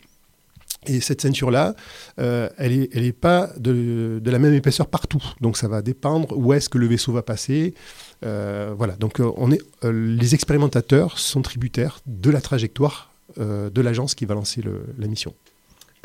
Et 0.86 1.02
cette 1.02 1.22
ceinture-là, 1.22 1.76
euh, 2.20 2.50
elle 2.58 2.78
n'est 2.78 2.90
est 2.94 3.12
pas 3.12 3.50
de, 3.58 4.22
la 4.24 4.40
même 4.40 4.54
épaisseur 4.54 4.88
partout. 4.88 5.24
Donc 5.42 5.58
ça 5.58 5.68
va 5.68 5.82
dépendre 5.82 6.38
où 6.38 6.54
est-ce 6.54 6.70
que 6.70 6.78
le 6.78 6.88
vaisseau 6.88 7.12
va 7.14 7.24
passer. 7.24 7.74
Voilà. 8.22 8.96
Donc 9.00 9.20
les 9.84 10.36
expérimentateurs 10.36 11.20
sont 11.20 11.42
tributaires 11.42 12.00
de 12.06 12.30
la 12.30 12.42
trajectoire 12.42 13.12
de 13.38 13.82
l'agence 13.82 14.16
qui 14.16 14.26
va 14.26 14.34
lancer 14.36 14.62
le- 14.62 14.86
la 14.98 15.08
mission. 15.08 15.34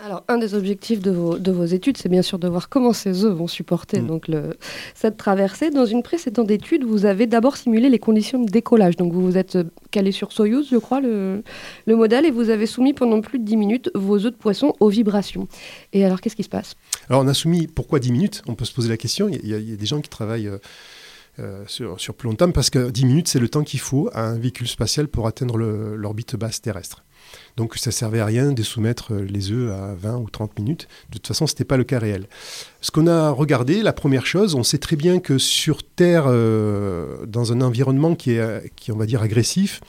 Alors, 0.04 0.24
un 0.26 0.38
des 0.38 0.54
objectifs 0.54 1.00
de 1.00 1.12
vos, 1.12 1.38
de 1.38 1.52
vos 1.52 1.64
études, 1.66 1.96
c'est 1.96 2.08
bien 2.08 2.22
sûr 2.22 2.40
de 2.40 2.48
voir 2.48 2.68
comment 2.68 2.92
ces 2.92 3.24
œufs 3.24 3.32
vont 3.32 3.46
supporter 3.46 4.00
Mm. 4.00 4.06
donc 4.08 4.26
le, 4.26 4.56
cette 4.96 5.16
traversée. 5.16 5.70
Dans 5.70 5.84
une 5.86 6.02
précédente 6.02 6.50
étude, 6.50 6.82
vous 6.82 7.04
avez 7.04 7.28
d'abord 7.28 7.56
simulé 7.56 7.88
les 7.88 8.00
conditions 8.00 8.42
de 8.42 8.50
décollage. 8.50 8.96
Donc, 8.96 9.12
vous 9.12 9.22
vous 9.22 9.36
êtes 9.38 9.54
euh, 9.56 9.64
calé 9.92 10.10
sur 10.10 10.32
Soyuz, 10.32 10.66
je 10.68 10.76
crois, 10.78 11.00
le, 11.00 11.44
le 11.86 11.94
modèle, 11.94 12.24
et 12.26 12.32
vous 12.32 12.50
avez 12.50 12.66
soumis 12.66 12.94
pendant 12.94 13.20
plus 13.20 13.38
de 13.38 13.44
10 13.44 13.56
minutes 13.56 13.90
vos 13.94 14.16
œufs 14.16 14.32
de 14.32 14.36
poisson 14.36 14.74
aux 14.80 14.88
vibrations. 14.88 15.46
Et 15.92 16.04
alors, 16.04 16.20
qu'est-ce 16.20 16.36
qui 16.36 16.42
se 16.42 16.48
passe? 16.48 16.74
Alors 17.08 17.22
on 17.22 17.28
a 17.28 17.34
soumis 17.34 17.68
pourquoi 17.68 18.00
10 18.00 18.10
minutes? 18.10 18.42
On 18.48 18.56
peut 18.56 18.64
se 18.64 18.74
poser 18.74 18.88
la 18.88 18.96
question. 18.96 19.28
Il 19.28 19.46
y 19.46 19.54
a, 19.54 19.58
il 19.58 19.70
y 19.70 19.72
a 19.72 19.76
des 19.76 19.86
gens 19.86 20.00
qui 20.00 20.08
travaillent 20.10 20.48
euh, 20.48 20.58
euh, 21.38 21.62
sur, 21.68 22.00
sur 22.00 22.14
plus 22.14 22.28
longtemps 22.28 22.50
parce 22.50 22.70
que 22.70 22.90
10 22.90 23.04
minutes, 23.04 23.28
c'est 23.28 23.38
le 23.38 23.48
temps 23.48 23.62
qu'il 23.62 23.78
faut 23.80 24.10
à 24.14 24.22
un 24.22 24.38
véhicule 24.38 24.66
spatial 24.66 25.06
pour 25.06 25.28
atteindre 25.28 25.58
l'orbite 25.58 26.34
basse 26.34 26.60
terrestre. 26.60 27.04
Donc 27.56 27.76
ça 27.76 27.90
servait 27.90 28.20
à 28.20 28.26
rien 28.26 28.52
de 28.52 28.62
soumettre 28.62 29.14
les 29.14 29.50
œufs 29.50 29.72
à 29.72 29.94
20 29.94 30.16
ou 30.16 30.30
30 30.30 30.58
minutes. 30.58 30.88
De 31.10 31.14
toute 31.14 31.26
façon, 31.26 31.46
ce 31.46 31.52
n'était 31.52 31.64
pas 31.64 31.76
le 31.76 31.84
cas 31.84 31.98
réel. 31.98 32.26
Ce 32.80 32.90
qu'on 32.90 33.06
a 33.06 33.30
regardé, 33.30 33.82
la 33.82 33.92
première 33.92 34.26
chose, 34.26 34.54
on 34.54 34.62
sait 34.62 34.78
très 34.78 34.96
bien 34.96 35.20
que 35.20 35.38
sur 35.38 35.82
Terre, 35.82 36.24
euh, 36.26 37.26
dans 37.26 37.52
un 37.52 37.60
environnement 37.60 38.14
qui 38.14 38.32
est, 38.32 38.72
qui 38.76 38.92
on 38.92 38.96
va 38.96 39.06
dire, 39.06 39.22
agressif, 39.22 39.80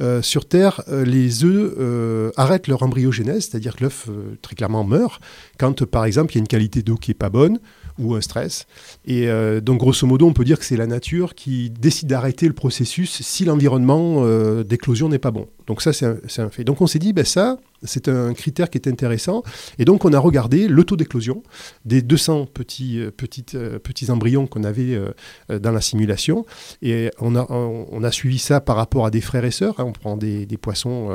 euh, 0.00 0.22
sur 0.22 0.46
Terre, 0.46 0.82
euh, 0.88 1.04
les 1.04 1.44
œufs 1.44 2.32
arrêtent 2.36 2.68
leur 2.68 2.82
embryogénèse, 2.82 3.48
c'est-à-dire 3.48 3.74
que 3.76 3.84
l'œuf 3.84 4.08
très 4.42 4.54
clairement 4.54 4.84
meurt 4.84 5.20
quand, 5.58 5.84
par 5.84 6.04
exemple, 6.04 6.32
il 6.32 6.36
y 6.36 6.38
a 6.38 6.42
une 6.42 6.48
qualité 6.48 6.82
d'eau 6.82 6.96
qui 6.96 7.10
est 7.10 7.14
pas 7.14 7.30
bonne 7.30 7.58
ou 7.98 8.14
un 8.14 8.20
stress. 8.20 8.66
Et 9.04 9.28
donc, 9.60 9.78
grosso 9.78 10.06
modo, 10.06 10.26
on 10.26 10.32
peut 10.32 10.44
dire 10.44 10.60
que 10.60 10.64
c'est 10.64 10.76
la 10.76 10.86
nature 10.86 11.34
qui 11.34 11.70
décide 11.70 12.08
d'arrêter 12.08 12.46
le 12.46 12.54
processus 12.54 13.22
si 13.22 13.44
l'environnement 13.44 14.24
d'éclosion 14.62 15.08
n'est 15.08 15.18
pas 15.18 15.32
bon. 15.32 15.48
Donc 15.68 15.82
ça, 15.82 15.92
c'est 15.92 16.06
un, 16.06 16.48
fait. 16.48 16.64
Donc 16.64 16.80
on 16.80 16.86
s'est 16.86 16.98
dit, 16.98 17.12
ben 17.12 17.26
ça, 17.26 17.58
c'est 17.82 18.08
un 18.08 18.32
critère 18.32 18.70
qui 18.70 18.78
est 18.78 18.88
intéressant. 18.88 19.42
Et 19.78 19.84
donc 19.84 20.06
on 20.06 20.12
a 20.14 20.18
regardé 20.18 20.66
le 20.66 20.82
taux 20.82 20.96
d'éclosion 20.96 21.42
des 21.84 22.00
200 22.00 22.46
petits, 22.46 22.98
euh, 22.98 23.10
euh, 23.54 23.78
petits 23.78 24.10
embryons 24.10 24.46
qu'on 24.46 24.64
avait 24.64 24.94
euh, 24.94 25.58
dans 25.58 25.70
la 25.70 25.82
simulation. 25.82 26.46
Et 26.80 27.10
on 27.20 27.36
a, 27.36 27.46
on, 27.50 28.02
a 28.02 28.10
suivi 28.10 28.38
ça 28.38 28.62
par 28.62 28.76
rapport 28.76 29.04
à 29.04 29.10
des 29.10 29.20
frères 29.20 29.44
et 29.44 29.50
sœurs. 29.50 29.74
hein. 29.78 29.84
On 29.86 29.92
prend 29.92 30.16
des, 30.16 30.46
des 30.46 30.56
poissons, 30.56 31.10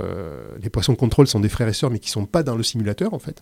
les 0.61 0.69
poissons 0.69 0.95
contrôle 0.95 1.27
sont 1.27 1.39
des 1.39 1.49
frères 1.49 1.67
et 1.67 1.73
sœurs, 1.73 1.89
mais 1.89 1.99
qui 1.99 2.09
ne 2.09 2.13
sont 2.13 2.25
pas 2.27 2.43
dans 2.43 2.55
le 2.55 2.63
simulateur 2.63 3.15
en 3.15 3.19
fait. 3.19 3.41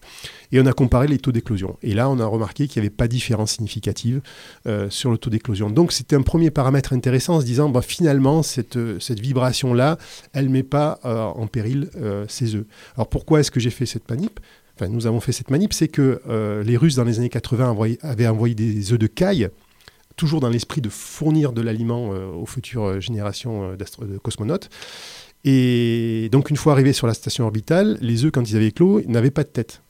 Et 0.54 0.62
on 0.62 0.66
a 0.66 0.74
comparé 0.74 1.08
les 1.08 1.18
taux 1.18 1.34
d'éclosion. 1.34 1.78
Et 1.84 1.94
là, 1.94 2.10
on 2.10 2.20
a 2.20 2.26
remarqué 2.26 2.68
qu'il 2.68 2.82
n'y 2.82 2.88
avait 2.88 2.96
pas 2.96 3.08
de 3.08 3.12
différence 3.12 3.52
significative 3.52 4.22
sur 4.90 5.12
le 5.12 5.18
taux 5.18 5.30
d'éclosion. 5.30 5.70
Donc 5.70 5.92
c'était 5.92 6.16
un 6.16 6.22
premier 6.22 6.52
paramètre 6.52 6.94
intéressant 6.94 7.36
en 7.36 7.42
se 7.42 7.46
disant, 7.46 7.68
bah, 7.68 7.82
finalement, 7.82 8.44
cette, 8.44 8.80
cette 9.00 9.20
vibration-là, 9.20 9.98
elle 10.34 10.46
ne 10.46 10.52
met 10.52 10.64
pas 10.64 11.01
en 11.10 11.48
péril 11.48 11.90
euh, 11.98 12.26
ses 12.28 12.56
œufs. 12.56 12.66
Alors 12.96 13.08
pourquoi 13.10 13.40
est-ce 13.40 13.52
que 13.52 13.60
j'ai 13.60 13.70
fait 13.70 13.86
cette 13.86 14.10
manip? 14.10 14.40
Enfin, 14.76 14.88
nous 14.90 15.06
avons 15.08 15.20
fait 15.20 15.32
cette 15.32 15.50
manip, 15.52 15.74
c'est 15.74 15.88
que 15.90 16.22
euh, 16.28 16.64
les 16.64 16.78
Russes, 16.78 16.96
dans 16.96 17.04
les 17.04 17.20
années 17.20 17.30
80, 17.30 17.70
envoyé- 17.70 18.00
avaient 18.02 18.28
envoyé 18.28 18.56
des 18.56 18.94
œufs 18.94 19.00
de 19.00 19.08
caille 19.08 19.50
toujours 20.16 20.40
dans 20.40 20.50
l'esprit 20.50 20.82
de 20.82 20.90
fournir 20.90 21.52
de 21.54 21.62
l'aliment 21.62 22.14
euh, 22.14 22.28
aux 22.28 22.46
futures 22.46 23.00
générations 23.02 23.72
euh, 23.72 23.76
de 23.76 24.18
cosmonautes. 24.18 24.70
Et 25.44 26.30
donc, 26.32 26.50
une 26.50 26.58
fois 26.58 26.74
arrivés 26.74 26.94
sur 26.94 27.08
la 27.08 27.14
station 27.14 27.46
orbitale, 27.46 27.98
les 28.02 28.26
œufs, 28.26 28.32
quand 28.32 28.48
ils 28.50 28.56
avaient 28.56 28.68
éclos, 28.68 29.02
n'avaient 29.08 29.32
pas 29.32 29.44
de 29.44 29.50
tête. 29.50 29.82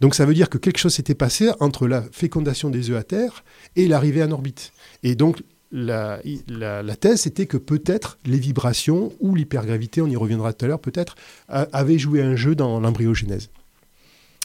Donc, 0.00 0.14
ça 0.14 0.26
veut 0.26 0.34
dire 0.34 0.50
que 0.50 0.58
quelque 0.58 0.78
chose 0.78 0.92
s'était 0.94 1.14
passé 1.14 1.50
entre 1.60 1.86
la 1.86 2.02
fécondation 2.12 2.68
des 2.68 2.90
œufs 2.90 2.98
à 2.98 3.04
terre 3.04 3.44
et 3.76 3.88
l'arrivée 3.88 4.22
en 4.22 4.30
orbite. 4.32 4.72
Et 5.02 5.14
donc, 5.14 5.42
la, 5.74 6.20
la- 6.48 6.82
la 6.82 6.96
thèse, 6.96 7.22
c'était 7.22 7.46
que 7.46 7.56
peut-être 7.58 8.18
les 8.24 8.38
vibrations 8.38 9.12
ou 9.20 9.34
l'hypergravité, 9.34 10.00
on 10.00 10.06
y 10.06 10.16
reviendra 10.16 10.52
tout 10.52 10.64
à 10.64 10.68
l'heure 10.68 10.78
peut-être, 10.80 11.16
avaient 11.48 11.98
joué 11.98 12.22
un 12.22 12.36
jeu 12.36 12.54
dans 12.54 12.80
l'embryogenèse. 12.80 13.50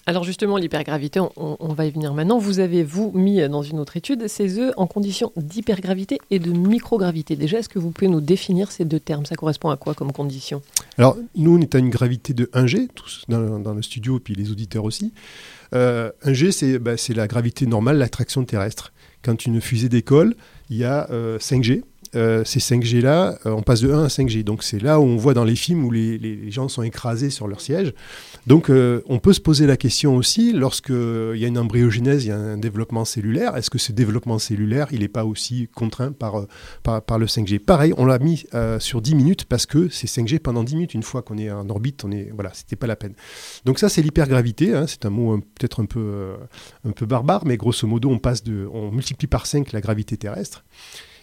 Alors 0.05 0.23
justement, 0.23 0.57
l'hypergravité, 0.57 1.19
on, 1.35 1.73
va 1.73 1.85
y 1.85 1.91
venir 1.91 2.15
maintenant. 2.15 2.39
Vous 2.39 2.59
avez, 2.59 2.83
vous, 2.83 3.11
mis 3.13 3.47
dans 3.47 3.61
une 3.61 3.77
autre 3.77 3.95
étude 3.95 4.27
ces 4.27 4.57
œufs 4.57 4.73
en 4.75 4.87
conditions 4.87 5.31
d'hypergravité 5.37 6.17
et 6.31 6.39
de 6.39 6.51
microgravité. 6.51 7.35
Déjà, 7.35 7.59
est-ce 7.59 7.69
que 7.69 7.77
vous 7.77 7.91
pouvez 7.91 8.09
nous 8.09 8.21
définir 8.21 8.71
ces 8.71 8.85
deux 8.85 8.99
termes? 8.99 9.27
Ça 9.27 9.35
correspond 9.35 9.69
à 9.69 9.77
quoi 9.77 9.93
comme 9.93 10.11
condition? 10.11 10.63
Alors, 10.97 11.15
nous, 11.35 11.55
on 11.55 11.61
est 11.61 11.75
à 11.75 11.77
une 11.77 11.91
gravité 11.91 12.33
de 12.33 12.45
1G, 12.45 12.87
tous 12.95 13.25
dans, 13.29 13.59
dans 13.59 13.75
le 13.75 13.83
studio, 13.83 14.19
puis 14.19 14.33
les 14.33 14.49
auditeurs 14.49 14.83
aussi. 14.83 15.13
Euh, 15.75 16.09
1G, 16.25 16.51
c'est 16.53 16.79
bah, 16.79 16.97
c'est 16.97 17.13
la 17.13 17.27
gravité 17.27 17.67
normale, 17.67 17.99
l'attraction 17.99 18.43
terrestre. 18.45 18.91
Quand 19.21 19.45
une 19.45 19.61
fusée 19.61 19.89
décolle, 19.89 20.35
il 20.69 20.77
y 20.77 20.85
a 20.85 21.09
euh, 21.11 21.37
5G. 21.39 21.83
Euh, 22.15 22.43
ces 22.43 22.59
5G-là, 22.59 23.37
euh, 23.45 23.51
on 23.51 23.61
passe 23.61 23.81
de 23.81 23.91
1 23.91 24.05
à 24.05 24.07
5G. 24.07 24.43
Donc, 24.43 24.63
c'est 24.63 24.81
là 24.81 24.99
où 24.99 25.03
on 25.03 25.17
voit 25.17 25.33
dans 25.33 25.43
les 25.43 25.55
films 25.55 25.85
où 25.85 25.91
les, 25.91 26.49
gens 26.49 26.67
sont 26.67 26.81
écrasés 26.81 27.29
sur 27.29 27.47
leur 27.47 27.61
siège. 27.61 27.93
Donc, 28.47 28.69
euh, 28.69 29.01
on 29.07 29.19
peut 29.19 29.33
se 29.33 29.39
poser 29.39 29.67
la 29.67 29.77
question 29.77 30.15
aussi, 30.15 30.51
lorsqu'il 30.53 31.35
y 31.35 31.45
a 31.45 31.47
une 31.47 31.57
embryogénèse, 31.57 32.25
il 32.25 32.29
y 32.29 32.31
a 32.31 32.37
un 32.37 32.57
développement 32.57 33.05
cellulaire, 33.05 33.55
est-ce 33.55 33.69
que 33.69 33.77
ce 33.77 33.91
développement 33.91 34.39
cellulaire, 34.39 34.87
il 34.91 35.01
n'est 35.01 35.07
pas 35.07 35.25
aussi 35.25 35.67
contraint 35.75 36.11
par, 36.11 36.47
par, 36.83 37.19
le 37.19 37.27
5G 37.27 37.59
Pareil, 37.59 37.93
on 37.97 38.05
l'a 38.05 38.17
mis 38.17 38.45
sur 38.79 39.01
10 39.01 39.15
minutes 39.15 39.45
parce 39.45 39.65
que 39.65 39.89
c'est 39.89 40.07
5G 40.07 40.39
pendant 40.39 40.63
10 40.63 40.75
minutes. 40.75 40.93
Une 40.93 41.03
fois 41.03 41.21
qu'on 41.21 41.37
est 41.37 41.51
en 41.51 41.69
orbite, 41.69 42.03
on 42.03 42.11
est, 42.11 42.31
voilà, 42.33 42.51
c'était 42.53 42.75
pas 42.75 42.87
la 42.87 42.95
peine. 42.95 43.13
Donc 43.65 43.77
ça, 43.77 43.89
c'est 43.89 44.01
l'hypergravité. 44.01 44.73
hein. 44.73 44.87
c'est 44.87 45.05
un 45.05 45.09
mot 45.09 45.37
peut-être 45.37 45.81
un 45.81 45.85
peu, 45.85 46.33
un 46.85 46.91
peu 46.91 47.05
barbare, 47.05 47.45
mais 47.45 47.57
grosso 47.57 47.85
modo, 47.87 48.09
on 48.09 48.19
passe 48.19 48.43
de, 48.43 48.67
on 48.71 48.91
multiplie 48.91 49.27
par 49.27 49.45
5 49.45 49.71
la 49.71 49.81
gravité 49.81 50.17
terrestre. 50.17 50.63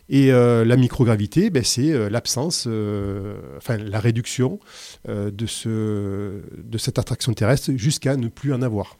Et 0.08 0.30
euh, 0.30 0.64
la 0.64 0.76
microgravité, 0.76 1.50
ben, 1.50 1.64
c'est 1.64 1.90
euh, 1.90 2.08
l'absence, 2.08 2.66
euh, 2.68 3.36
enfin 3.56 3.76
la 3.76 3.98
réduction 3.98 4.60
de, 5.06 5.46
ce, 5.46 6.40
de 6.56 6.78
cette 6.78 6.98
attraction 6.98 7.32
terrestre 7.32 7.72
jusqu'à 7.74 8.16
ne 8.16 8.28
plus 8.28 8.52
en 8.52 8.62
avoir. 8.62 8.96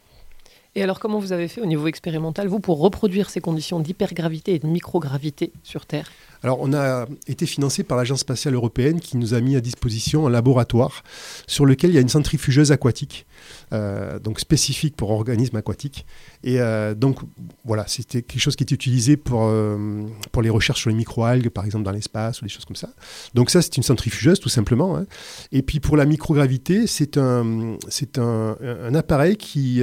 Et 0.75 0.83
alors, 0.83 0.99
comment 0.99 1.19
vous 1.19 1.31
avez 1.31 1.47
fait 1.47 1.61
au 1.61 1.65
niveau 1.65 1.87
expérimental, 1.87 2.47
vous, 2.47 2.59
pour 2.59 2.79
reproduire 2.79 3.29
ces 3.29 3.41
conditions 3.41 3.79
d'hypergravité 3.79 4.53
et 4.53 4.59
de 4.59 4.67
microgravité 4.67 5.51
sur 5.63 5.85
Terre? 5.85 6.11
Alors, 6.43 6.59
on 6.61 6.73
a 6.73 7.07
été 7.27 7.45
financé 7.45 7.83
par 7.83 7.97
l'Agence 7.97 8.19
spatiale 8.21 8.53
européenne 8.53 8.99
qui 8.99 9.17
nous 9.17 9.33
a 9.33 9.41
mis 9.41 9.55
à 9.55 9.61
disposition 9.61 10.27
un 10.27 10.29
laboratoire 10.29 11.03
sur 11.47 11.65
lequel 11.65 11.91
il 11.91 11.93
y 11.95 11.97
a 11.97 12.01
une 12.01 12.09
centrifugeuse 12.09 12.71
aquatique, 12.71 13.25
euh, 13.73 14.19
donc 14.19 14.39
spécifique 14.39 14.95
pour 14.95 15.11
organismes 15.11 15.57
aquatiques. 15.57 16.05
Et 16.43 16.59
euh, 16.59 16.93
donc, 16.93 17.19
voilà, 17.65 17.85
c'était 17.87 18.21
quelque 18.21 18.41
chose 18.41 18.55
qui 18.55 18.63
était 18.63 18.75
utilisé 18.75 19.17
pour, 19.17 19.45
euh, 19.45 20.03
pour 20.31 20.41
les 20.41 20.49
recherches 20.49 20.81
sur 20.81 20.89
les 20.89 20.95
microalgues, 20.95 21.49
par 21.49 21.65
exemple, 21.65 21.83
dans 21.83 21.91
l'espace 21.91 22.41
ou 22.41 22.45
des 22.45 22.49
choses 22.49 22.65
comme 22.65 22.75
ça. 22.75 22.89
Donc, 23.33 23.49
ça, 23.49 23.61
c'est 23.61 23.75
une 23.77 23.83
centrifugeuse, 23.83 24.39
tout 24.39 24.49
simplement. 24.49 24.97
hein. 24.97 25.05
Et 25.51 25.61
puis, 25.61 25.79
pour 25.79 25.97
la 25.97 26.05
microgravité, 26.05 26.87
c'est 26.87 27.17
un, 27.17 27.77
c'est 27.89 28.17
un, 28.19 28.57
un 28.61 28.95
appareil 28.95 29.37
qui, 29.37 29.81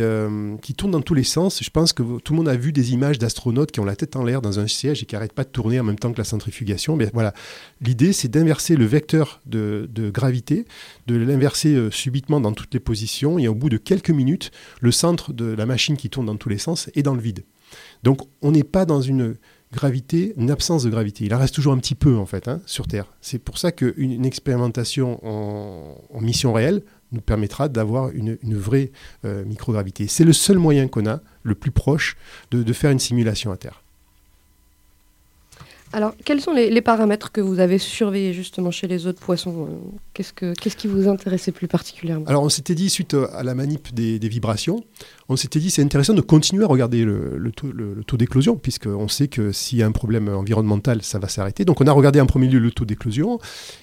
qui 0.62 0.74
tourne 0.74 0.92
dans 0.92 1.00
tous 1.02 1.14
les 1.14 1.24
sens. 1.24 1.62
Je 1.62 1.70
pense 1.70 1.92
que 1.92 2.02
tout 2.20 2.32
le 2.32 2.36
monde 2.36 2.48
a 2.48 2.56
vu 2.56 2.72
des 2.72 2.92
images 2.92 3.18
d'astronautes 3.18 3.72
qui 3.72 3.80
ont 3.80 3.84
la 3.84 3.96
tête 3.96 4.16
en 4.16 4.24
l'air 4.24 4.40
dans 4.40 4.60
un 4.60 4.66
siège 4.66 5.02
et 5.02 5.06
qui 5.06 5.14
n'arrêtent 5.14 5.32
pas 5.32 5.44
de 5.44 5.48
tourner 5.48 5.80
en 5.80 5.84
même 5.84 5.98
temps 5.98 6.12
que 6.12 6.18
la 6.18 6.24
l'idée, 7.80 8.12
c'est 8.12 8.28
d'inverser 8.28 8.76
le 8.76 8.84
vecteur 8.84 9.40
de, 9.46 9.88
de 9.92 10.10
gravité, 10.10 10.64
de 11.06 11.16
l'inverser 11.16 11.74
euh, 11.74 11.90
subitement 11.90 12.40
dans 12.40 12.52
toutes 12.52 12.74
les 12.74 12.80
positions. 12.80 13.38
Et 13.38 13.48
au 13.48 13.54
bout 13.54 13.68
de 13.68 13.76
quelques 13.76 14.10
minutes, 14.10 14.50
le 14.80 14.92
centre 14.92 15.32
de 15.32 15.46
la 15.46 15.66
machine 15.66 15.96
qui 15.96 16.10
tourne 16.10 16.26
dans 16.26 16.36
tous 16.36 16.48
les 16.48 16.58
sens 16.58 16.90
est 16.94 17.02
dans 17.02 17.14
le 17.14 17.20
vide. 17.20 17.44
Donc, 18.02 18.20
on 18.42 18.52
n'est 18.52 18.64
pas 18.64 18.84
dans 18.84 19.00
une 19.00 19.36
gravité, 19.72 20.34
une 20.36 20.50
absence 20.50 20.84
de 20.84 20.90
gravité. 20.90 21.24
Il 21.24 21.34
en 21.34 21.38
reste 21.38 21.54
toujours 21.54 21.72
un 21.72 21.78
petit 21.78 21.96
peu, 21.96 22.16
en 22.16 22.26
fait, 22.26 22.48
hein, 22.48 22.60
sur 22.66 22.86
Terre. 22.86 23.06
C'est 23.20 23.38
pour 23.38 23.58
ça 23.58 23.72
qu'une 23.72 23.94
une 23.96 24.24
expérimentation 24.24 25.20
en, 25.26 26.20
mission 26.20 26.52
réelle 26.52 26.82
nous 27.12 27.20
permettra 27.20 27.68
d'avoir 27.68 28.10
une, 28.10 28.38
vraie 28.44 28.92
euh, 29.24 29.44
microgravité. 29.44 30.06
C'est 30.06 30.24
le 30.24 30.32
seul 30.32 30.58
moyen 30.58 30.88
qu'on 30.88 31.06
a, 31.06 31.20
le 31.42 31.54
plus 31.54 31.70
proche, 31.70 32.16
de 32.50 32.72
faire 32.72 32.90
une 32.90 32.98
simulation 32.98 33.52
à 33.52 33.56
Terre. 33.56 33.83
Alors, 35.94 36.12
quels 36.24 36.40
sont 36.40 36.52
les, 36.52 36.80
paramètres 36.82 37.30
que 37.30 37.40
vous 37.40 37.60
avez 37.60 37.78
surveillés 37.78 38.32
justement 38.32 38.72
chez 38.72 38.88
les 38.88 39.06
autres 39.06 39.20
poissons 39.20 39.68
euh, 39.70 39.74
Qu'est-ce 40.12 40.32
que- 40.32 40.52
qui 40.52 40.88
vous 40.88 41.08
intéressait 41.08 41.52
plus 41.52 41.68
particulièrement? 41.68 42.26
Alors 42.26 42.42
on 42.42 42.48
s'était 42.48 42.74
dit, 42.74 42.90
suite 42.90 43.14
à 43.14 43.44
la 43.44 43.54
manip 43.54 43.94
des, 43.94 44.18
vibrations, 44.18 44.82
on 45.28 45.36
s'était 45.36 45.60
dit 45.60 45.70
c'est 45.70 45.82
intéressant 45.82 46.12
de 46.14 46.20
continuer 46.20 46.64
à 46.64 46.66
regarder 46.66 47.04
le, 47.04 47.52
taux, 47.52 47.70
le- 47.72 47.94
le 47.94 48.02
taux 48.02 48.16
d'éclosion, 48.16 48.56
puisqu'on 48.56 49.06
sait 49.06 49.28
que 49.28 49.52
s'il 49.52 49.78
y 49.78 49.82
a 49.84 49.86
un 49.86 49.92
problème 49.92 50.28
environnemental, 50.28 51.00
ça 51.02 51.20
va 51.20 51.28
s'arrêter. 51.28 51.64
Donc 51.64 51.80
on 51.80 51.86
a 51.86 51.92
regardé 51.92 52.20
en 52.20 52.26
premier 52.26 52.48
lieu 52.48 52.58
le 52.58 52.72
taux 52.72 52.84
d'éclosion, 52.84 53.38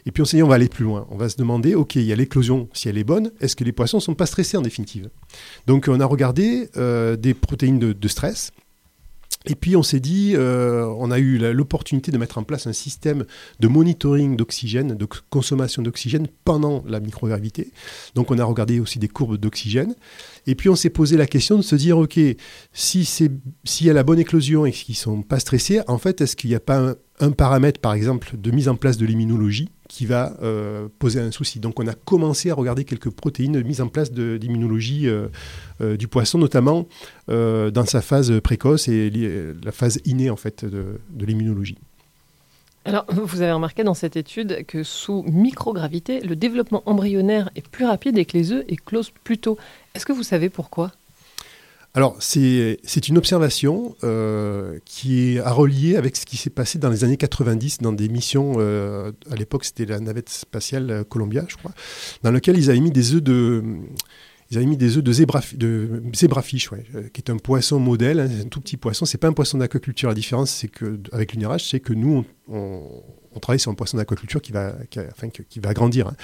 et 0.05 0.11
puis 0.11 0.21
on 0.21 0.25
s'est 0.25 0.35
dit 0.35 0.43
on 0.43 0.49
va 0.49 0.55
aller 0.55 0.67
plus 0.67 0.83
loin. 0.83 1.07
On 1.11 1.17
va 1.17 1.29
se 1.29 1.37
demander, 1.37 1.75
ok, 1.75 1.95
il 1.95 2.03
y 2.03 2.11
a 2.11 2.17
l'éclosion, 2.17 2.67
si 2.73 2.89
elle 2.89 2.97
est 2.97 3.05
bonne, 3.05 3.31
est-ce 3.39 3.55
que 3.55 3.63
les 3.63 3.71
poissons 3.71 3.97
ne 3.97 4.01
sont 4.01 4.15
pas 4.15 4.25
stressés 4.25 4.57
en 4.57 4.61
définitive? 4.61 5.09
Donc 5.65 5.87
on 5.89 6.01
a 6.01 6.05
regardé 6.05 6.69
euh, 6.75 7.15
des 7.15 7.33
protéines 7.33 7.79
de 7.79 8.07
stress. 8.09 8.51
Et 9.45 9.55
puis 9.55 9.75
on 9.75 9.83
s'est 9.83 9.99
dit, 9.99 10.33
euh, 10.35 10.85
on 10.97 11.09
a 11.09 11.17
eu 11.17 11.37
l'opportunité 11.53 12.11
de 12.11 12.17
mettre 12.17 12.37
en 12.37 12.43
place 12.43 12.67
un 12.67 12.73
système 12.73 13.25
de 13.59 13.67
monitoring 13.67 14.35
d'oxygène, 14.35 14.95
de 14.95 15.07
consommation 15.29 15.81
d'oxygène 15.81 16.27
pendant 16.45 16.83
la 16.87 16.99
microgravité. 16.99 17.71
Donc 18.13 18.29
on 18.29 18.37
a 18.37 18.43
regardé 18.43 18.79
aussi 18.79 18.99
des 18.99 19.07
courbes 19.07 19.37
d'oxygène. 19.37 19.95
Et 20.45 20.55
puis 20.55 20.69
on 20.69 20.75
s'est 20.75 20.91
posé 20.91 21.17
la 21.17 21.25
question 21.25 21.57
de 21.57 21.63
se 21.63 21.75
dire, 21.75 21.97
ok, 21.97 22.19
si 22.73 23.05
c'est 23.05 23.31
s'il 23.63 23.87
y 23.87 23.89
a 23.89 23.93
la 23.93 24.03
bonne 24.03 24.19
éclosion 24.19 24.65
et 24.65 24.71
qu'ils 24.71 24.95
sont 24.95 25.23
pas 25.23 25.39
stressés, 25.39 25.81
en 25.87 25.97
fait, 25.97 26.21
est-ce 26.21 26.35
qu'il 26.35 26.49
n'y 26.49 26.55
a 26.55 26.59
pas 26.59 26.95
un 27.19 27.31
paramètre, 27.31 27.79
par 27.79 27.93
exemple, 27.93 28.35
de 28.37 28.51
mise 28.51 28.67
en 28.67 28.75
place 28.75 28.97
de 28.97 29.05
l'immunologie 29.05 29.69
qui 29.93 30.05
va 30.05 30.37
euh, 30.41 30.87
poser 30.99 31.19
un 31.19 31.31
souci. 31.31 31.59
Donc 31.59 31.77
on 31.81 31.85
a 31.85 31.93
commencé 31.93 32.49
à 32.49 32.55
regarder 32.55 32.85
quelques 32.85 33.09
protéines 33.09 33.51
de 33.51 33.61
mise 33.61 33.81
en 33.81 33.89
place 33.89 34.09
de- 34.13 34.37
d'immunologie 34.37 35.09
euh, 35.09 35.27
euh, 35.81 35.97
du 35.97 36.07
poisson, 36.07 36.37
notamment 36.37 36.87
euh, 37.27 37.71
dans 37.71 37.85
sa 37.85 38.01
phase 38.01 38.31
précoce 38.39 38.87
et 38.87 39.09
li- 39.09 39.29
la 39.61 39.73
phase 39.73 39.99
innée 40.05 40.29
en 40.29 40.37
fait 40.37 40.63
de, 40.63 41.01
de 41.09 41.25
l'immunologie. 41.25 41.77
Alors, 42.85 43.05
vous 43.11 43.41
avez 43.41 43.51
remarqué 43.51 43.83
dans 43.83 43.93
cette 43.93 44.15
étude 44.15 44.65
que 44.65 44.81
sous 44.83 45.23
microgravité, 45.27 46.21
le 46.21 46.35
développement 46.35 46.83
embryonnaire 46.85 47.49
est 47.57 47.67
plus 47.67 47.85
rapide 47.85 48.17
et 48.17 48.23
que 48.25 48.37
les 48.37 48.53
œufs 48.53 48.63
éclosent 48.69 49.11
plus 49.25 49.37
tôt. 49.39 49.57
Est-ce 49.93 50.05
que 50.05 50.13
vous 50.13 50.23
savez 50.23 50.49
pourquoi? 50.49 50.91
Alors, 51.93 52.15
c'est 52.19 53.09
une 53.09 53.17
observation 53.17 53.95
euh, 54.05 54.79
qui 54.85 55.35
est 55.35 55.39
à 55.39 55.51
relier 55.51 55.97
avec 55.97 56.15
ce 56.15 56.25
qui 56.25 56.37
s'est 56.37 56.49
passé 56.49 56.79
dans 56.79 56.89
les 56.89 57.03
années 57.03 57.17
90 57.17 57.79
dans 57.79 57.91
des 57.91 58.07
missions. 58.07 58.53
euh, 58.59 59.11
à 59.29 59.35
l'époque, 59.35 59.65
c'était 59.65 59.85
la 59.85 59.99
navette 59.99 60.29
spatiale 60.29 60.89
euh, 60.89 61.03
Columbia, 61.03 61.43
je 61.49 61.57
crois, 61.57 61.71
dans 62.23 62.31
lequel 62.31 62.57
ils 62.57 62.69
avaient 62.69 62.79
mis 62.79 62.91
des 62.91 63.13
œufs 63.13 63.21
de. 63.21 63.61
Ils 64.49 64.57
œufs 64.97 65.03
de, 65.03 65.13
zébraf- 65.13 65.55
de 65.57 66.01
zébrafiche, 66.13 66.71
ouais, 66.71 66.83
qui 67.13 67.21
est 67.21 67.29
un 67.29 67.37
poisson 67.37 67.79
modèle, 67.79 68.19
hein, 68.19 68.29
un 68.43 68.47
tout 68.49 68.59
petit 68.61 68.75
poisson. 68.77 69.05
C'est 69.05 69.17
pas 69.17 69.27
un 69.29 69.33
poisson 69.33 69.57
d'aquaculture. 69.57 70.09
La 70.09 70.15
différence, 70.15 70.49
c'est 70.51 70.67
que 70.67 70.99
avec 71.13 71.33
l'unérage, 71.33 71.69
c'est 71.69 71.79
que 71.79 71.93
nous, 71.93 72.25
on- 72.49 72.83
on 73.35 73.39
travaille 73.39 73.59
sur 73.59 73.71
un 73.71 73.75
poisson 73.75 73.97
d'aquaculture 73.97 74.41
qui 74.41 74.51
va, 74.51 74.73
qui, 74.89 74.99
enfin, 74.99 75.27
va 75.63 75.73
grandir. 75.73 76.07
hein. 76.07 76.15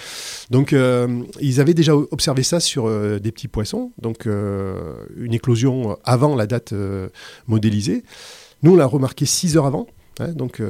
Donc, 0.49 0.73
euh, 0.73 1.23
ils 1.41 1.59
avaient 1.61 1.73
déjà 1.73 1.95
observé 1.95 2.43
ça 2.43 2.59
sur 2.59 2.87
euh, 2.87 3.19
des 3.19 3.31
petits 3.31 3.47
poissons, 3.47 3.91
donc 4.01 4.27
euh, 4.27 5.05
une 5.15 5.33
éclosion 5.33 5.97
avant 6.03 6.35
la 6.35 6.47
date 6.47 6.73
modélisée. 7.47 8.03
Nous, 8.63 8.73
on 8.73 8.75
l'a 8.75 8.85
remarqué 8.85 9.25
6 9.25 9.55
heures 9.57 9.65
avant. 9.65 9.87
hein, 10.19 10.29
donc, 10.33 10.61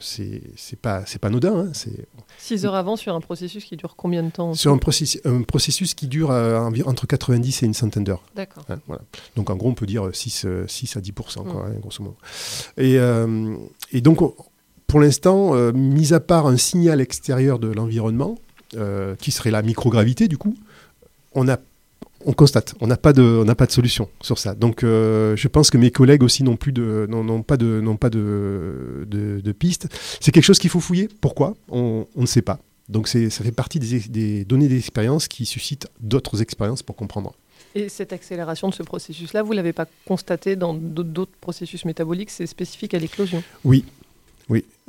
c'est 0.00 0.42
c'est 0.56 0.78
pas, 0.78 1.02
c'est 1.06 1.18
pas 1.18 1.28
anodin. 1.28 1.56
hein, 1.66 1.70
c'est 1.72 2.06
Six 2.38 2.66
heures 2.66 2.74
avant 2.74 2.96
sur 2.96 3.14
un 3.14 3.20
processus 3.20 3.64
qui 3.64 3.76
dure 3.76 3.94
combien 3.96 4.22
de 4.22 4.30
temps 4.30 4.52
sur 4.54 4.72
un 4.72 4.78
processus, 4.78 5.20
un 5.24 5.42
processus 5.42 5.94
qui 5.94 6.08
dure 6.08 6.30
entre 6.30 7.06
90 7.06 7.62
et 7.62 7.66
une 7.66 7.74
centaine 7.74 8.04
d'heures. 8.04 8.22
D'accord. 8.34 8.64
Hein, 8.68 8.80
voilà. 8.86 9.02
Donc 9.36 9.48
en 9.50 9.56
gros, 9.56 9.68
on 9.68 9.74
peut 9.74 9.86
dire 9.86 10.10
6, 10.12 10.44
euh, 10.44 10.66
6 10.66 10.96
à 10.96 11.00
10 11.00 11.12
quoi, 11.12 11.66
hein, 11.66 11.72
grosso 11.80 12.02
modo. 12.02 12.16
Et, 12.76 12.96
et 13.92 14.00
donc, 14.00 14.22
on- 14.22 14.34
pour 14.92 15.00
l'instant, 15.00 15.54
euh, 15.54 15.72
mis 15.72 16.12
à 16.12 16.20
part 16.20 16.46
un 16.46 16.58
signal 16.58 17.00
extérieur 17.00 17.58
de 17.58 17.68
l'environnement, 17.68 18.38
euh, 18.76 19.16
qui 19.16 19.30
serait 19.30 19.50
la 19.50 19.62
microgravité, 19.62 20.28
du 20.28 20.36
coup, 20.36 20.54
on 21.32 21.48
a 21.48 21.58
on 22.26 22.34
constate, 22.34 22.74
on 22.82 22.86
n'a 22.88 22.98
pas 22.98 23.14
de, 23.14 23.22
on 23.22 23.44
n'a 23.46 23.54
pas 23.54 23.64
de 23.64 23.72
solution 23.72 24.10
sur 24.20 24.36
ça. 24.36 24.54
Donc, 24.54 24.84
euh, 24.84 25.34
je 25.34 25.48
pense 25.48 25.70
que 25.70 25.78
mes 25.78 25.90
collègues 25.90 26.22
aussi 26.22 26.42
n'ont 26.42 26.56
plus 26.56 26.72
de, 26.72 27.06
n'ont 27.08 27.42
pas 27.42 27.56
de, 27.56 27.80
n'ont 27.80 27.96
pas 27.96 28.10
de, 28.10 29.06
de, 29.06 29.40
de 29.40 29.52
pistes. 29.52 29.88
C'est 30.20 30.30
quelque 30.30 30.44
chose 30.44 30.58
qu'il 30.58 30.68
faut 30.68 30.78
fouiller. 30.78 31.08
Pourquoi? 31.22 31.54
On, 31.70 32.06
on 32.14 32.20
ne 32.20 32.26
sait 32.26 32.42
pas. 32.42 32.60
Donc, 32.90 33.08
c'est, 33.08 33.30
ça 33.30 33.42
fait 33.42 33.50
partie 33.50 33.78
des, 33.78 34.00
des 34.00 34.44
données 34.44 34.68
d'expérience 34.68 35.26
qui 35.26 35.46
suscitent 35.46 35.88
d'autres 36.00 36.42
expériences 36.42 36.82
pour 36.82 36.96
comprendre. 36.96 37.32
Et 37.74 37.88
cette 37.88 38.12
accélération 38.12 38.68
de 38.68 38.74
ce 38.74 38.82
processus-là, 38.82 39.42
vous 39.42 39.52
ne 39.52 39.56
l'avez 39.56 39.72
pas 39.72 39.86
constaté 40.06 40.54
dans 40.54 40.74
d'autres 40.74 41.32
processus 41.40 41.86
métaboliques, 41.86 42.28
c'est 42.30 42.46
spécifique 42.46 42.92
à 42.92 42.98
l'éclosion? 42.98 43.42
Oui, 43.64 43.86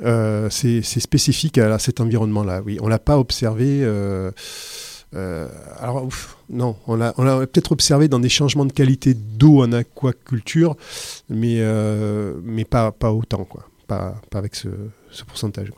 euh, 0.02 0.48
c'est 0.50 0.82
spécifique 0.82 1.58
à 1.58 1.78
cet 1.78 2.00
environnement-là. 2.00 2.62
Oui, 2.64 2.78
on 2.80 2.88
l'a 2.88 2.98
pas 2.98 3.18
observé. 3.18 3.80
Euh, 3.82 4.30
euh, 5.14 5.48
alors 5.78 6.08
non, 6.50 6.76
on 6.88 6.96
l'a 6.96 7.12
peut-être 7.46 7.72
observé 7.72 8.08
dans 8.08 8.18
des 8.18 8.28
changements 8.28 8.64
de 8.64 8.72
qualité 8.72 9.14
d'eau 9.14 9.62
en 9.62 9.72
aquaculture, 9.72 10.76
mais 11.28 11.62
mais 12.42 12.64
pas 12.64 12.90
pas 12.90 13.12
autant 13.12 13.44
quoi, 13.44 13.68
pas 13.86 14.16
pas 14.30 14.38
avec 14.38 14.56
ce, 14.56 14.68
pourcentage. 15.26 15.70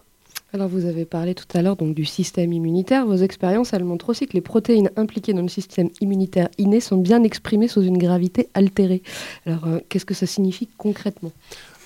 Alors 0.55 0.69
vous 0.69 0.87
avez 0.87 1.05
parlé 1.05 1.35
tout 1.35 1.45
à 1.53 1.61
l'heure 1.61 1.77
donc 1.77 1.95
du 1.95 2.07
système 2.07 2.51
immunitaire. 2.51 3.05
Vos 3.05 3.17
expériences 3.17 3.75
elles 3.75 3.85
montrent 3.85 4.09
aussi 4.09 4.27
que 4.27 4.33
les 4.33 4.41
protéines 4.41 4.91
impliquées 4.97 5.35
dans 5.35 5.43
le 5.43 5.49
système 5.49 5.91
immunitaire 6.01 6.49
inné 6.57 6.81
sont 6.81 6.97
bien 6.97 7.23
exprimées 7.23 7.69
sous 7.69 7.83
une 7.83 7.99
gravité 7.99 8.49
altérée. 8.55 9.03
Alors 9.45 9.67
qu'est-ce 9.91 10.07
que 10.07 10.15
ça 10.15 10.25
signifie 10.25 10.71
concrètement? 10.79 11.33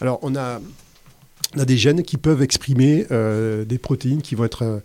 Alors 0.01 0.21
on 0.23 0.37
a 0.37 0.61
on 1.57 1.61
a 1.61 1.65
des 1.65 1.77
gènes 1.77 2.03
qui 2.03 2.17
peuvent 2.17 2.43
exprimer 2.43 3.07
euh, 3.11 3.65
des 3.65 3.79
protéines 3.79 4.23
qui 4.23 4.35
vont 4.35 4.45
être 4.45 4.63
euh, 4.65 4.79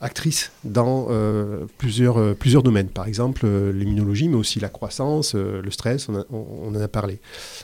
actrices 0.00 0.52
dans 0.64 1.06
euh, 1.10 1.64
plusieurs, 1.78 2.62
domaines. 2.62 2.88
Par 2.88 3.06
exemple, 3.06 3.46
l'immunologie, 3.46 4.28
mais 4.28 4.36
aussi 4.36 4.60
la 4.60 4.68
croissance, 4.68 5.34
le 5.34 5.70
stress, 5.70 6.08
on, 6.08 6.68
en 6.68 6.74
a 6.74 6.88
parlé. 6.88 7.20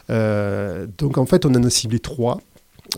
donc 0.09 1.19
en 1.19 1.27
fait, 1.27 1.45
on 1.45 1.55
en 1.55 1.63
a 1.65 1.71
ciblé 1.71 1.99
trois. 1.99 2.41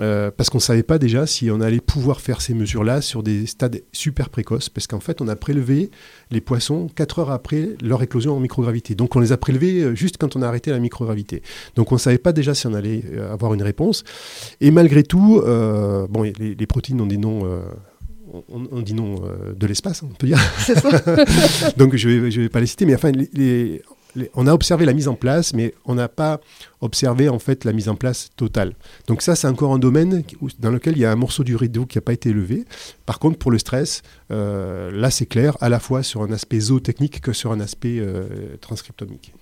Euh, 0.01 0.31
parce 0.35 0.49
qu'on 0.51 0.59
ne 0.59 0.63
savait 0.63 0.83
pas 0.83 0.99
déjà 0.99 1.27
si 1.27 1.51
on 1.51 1.61
allait 1.61 1.81
pouvoir 1.81 2.21
faire 2.21 2.41
ces 2.41 2.55
mesures-là 2.55 3.03
sur 3.03 3.23
des 3.23 3.47
stades 3.47 3.83
super 3.93 4.31
précoces, 4.31 4.69
parce 4.69 4.87
qu'en 4.87 5.01
fait, 5.01 5.21
on 5.21 5.29
a 5.29 5.37
prélevé 5.37 5.91
les 6.31 6.41
poissons 6.41 6.89
4 6.95 7.19
heures 7.19 7.31
après 7.31 7.71
leur 7.83 8.03
éclosion 8.03 8.37
en 8.37 8.41
microgravité. 8.41 8.95
Donc, 8.95 9.17
on 9.17 9.21
les 9.21 9.33
a 9.33 9.37
prélevés 9.37 9.83
euh, 9.83 9.95
juste 9.95 10.17
quand 10.19 10.37
on 10.37 10.43
a 10.43 10.49
arrêté 10.49 10.71
la 10.71 10.79
microgravité. 10.79 11.43
Donc, 11.77 11.93
on 11.93 11.97
ne 11.97 12.01
savait 12.01 12.19
pas 12.19 12.33
déjà 12.33 12.55
si 12.55 12.67
on 12.67 12.75
allait 12.75 13.03
euh, 13.13 13.33
avoir 13.33 13.55
une 13.55 13.63
réponse. 13.63 14.05
Et 14.61 14.71
malgré 14.71 15.03
tout, 15.03 15.43
bon, 15.43 16.23
les, 16.23 16.67
protéines 16.67 17.01
ont 17.01 17.07
des 17.07 17.17
noms. 17.17 17.43
on, 18.49 18.81
dit 18.81 18.95
non 18.95 19.23
de 19.57 19.67
l'espace, 19.67 20.03
on 20.03 20.09
peut 20.09 20.27
dire. 20.27 20.39
Donc 21.77 21.97
je 21.97 22.09
ne 22.09 22.21
vais, 22.21 22.31
je 22.31 22.41
vais 22.43 22.49
pas 22.49 22.61
les 22.61 22.67
citer, 22.67 22.87
mais 22.87 22.95
enfin, 22.95 23.11
les, 23.11 23.83
on 24.35 24.47
a 24.47 24.53
observé 24.53 24.85
la 24.85 24.93
mise 24.93 25.09
en 25.09 25.15
place, 25.15 25.55
mais 25.55 25.75
on 25.85 25.95
n'a 25.95 26.09
pas 26.09 26.41
observé 26.81 27.29
en 27.29 27.39
fait 27.39 27.65
la 27.65 27.73
mise 27.73 27.89
en 27.89 27.95
place 27.95 28.31
totale. 28.37 28.75
Donc 29.07 29.23
ça, 29.23 29.37
c'est 29.37 29.47
encore 29.47 29.73
un 29.73 29.79
domaine 29.79 30.23
dans 30.59 30.71
lequel 30.71 30.97
il 30.97 31.01
y 31.01 31.05
a 31.05 31.13
un 31.13 31.17
morceau 31.17 31.45
du 31.45 31.57
rideau 31.57 31.87
qui 31.87 31.99
n'a 31.99 32.03
pas 32.03 32.13
été 32.13 32.31
élevé. 32.31 32.65
Par 33.07 33.19
contre, 33.19 33.39
pour 33.39 33.51
le 33.51 33.59
stress, 33.59 34.03
euh, 34.31 34.91
là, 34.91 35.11
c'est 35.11 35.27
clair, 35.27 35.57
à 35.61 35.69
la 35.69 35.79
fois 35.79 36.03
sur 36.03 36.23
un 36.23 36.33
aspect 36.33 36.61
zootechnique 36.61 37.21
que 37.21 37.33
sur 37.33 37.53
un 37.53 37.61
aspect 37.61 37.99
euh, 37.99 38.57
transcriptomique. 38.61 39.33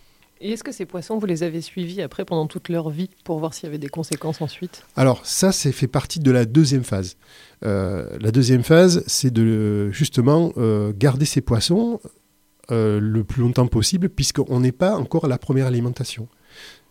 Et 0.43 0.53
est-ce 0.53 0.65
que 0.65 0.73
ces 0.73 0.87
poissons, 0.87 1.19
vous 1.19 1.27
les 1.27 1.43
avez 1.43 1.61
suivis 1.61 2.01
après 2.01 2.25
pendant 2.25 2.47
toute 2.47 2.71
leur 2.71 2.89
vie 2.89 3.11
pour 3.25 3.39
voir 3.41 3.53
s'il 3.53 3.65
y 3.65 3.69
avait 3.69 3.79
des 3.79 3.89
conséquences 3.89 4.41
ensuite? 4.41 4.85
Alors 4.97 5.27
ça, 5.27 5.53
c'est 5.53 5.73
fait 5.73 5.87
partie 5.87 6.19
de 6.19 6.31
la 6.31 6.47
deuxième 6.47 6.85
phase. 6.85 7.19
Euh, 7.63 8.17
la 8.19 8.31
deuxième 8.31 8.63
phase, 8.63 9.05
c'est 9.07 9.31
de 9.31 9.91
justement 9.91 10.55
garder 10.97 11.27
ces 11.27 11.43
poissons 11.43 12.01
euh, 12.71 13.01
le 13.01 13.25
plus 13.25 13.43
longtemps 13.43 13.67
possible, 13.67 14.09
puisqu'on 14.09 14.61
n'est 14.61 14.73
pas 14.73 14.97
encore 14.97 15.25
à 15.25 15.29
la 15.29 15.39
première 15.39 15.67
alimentation. 15.67 16.29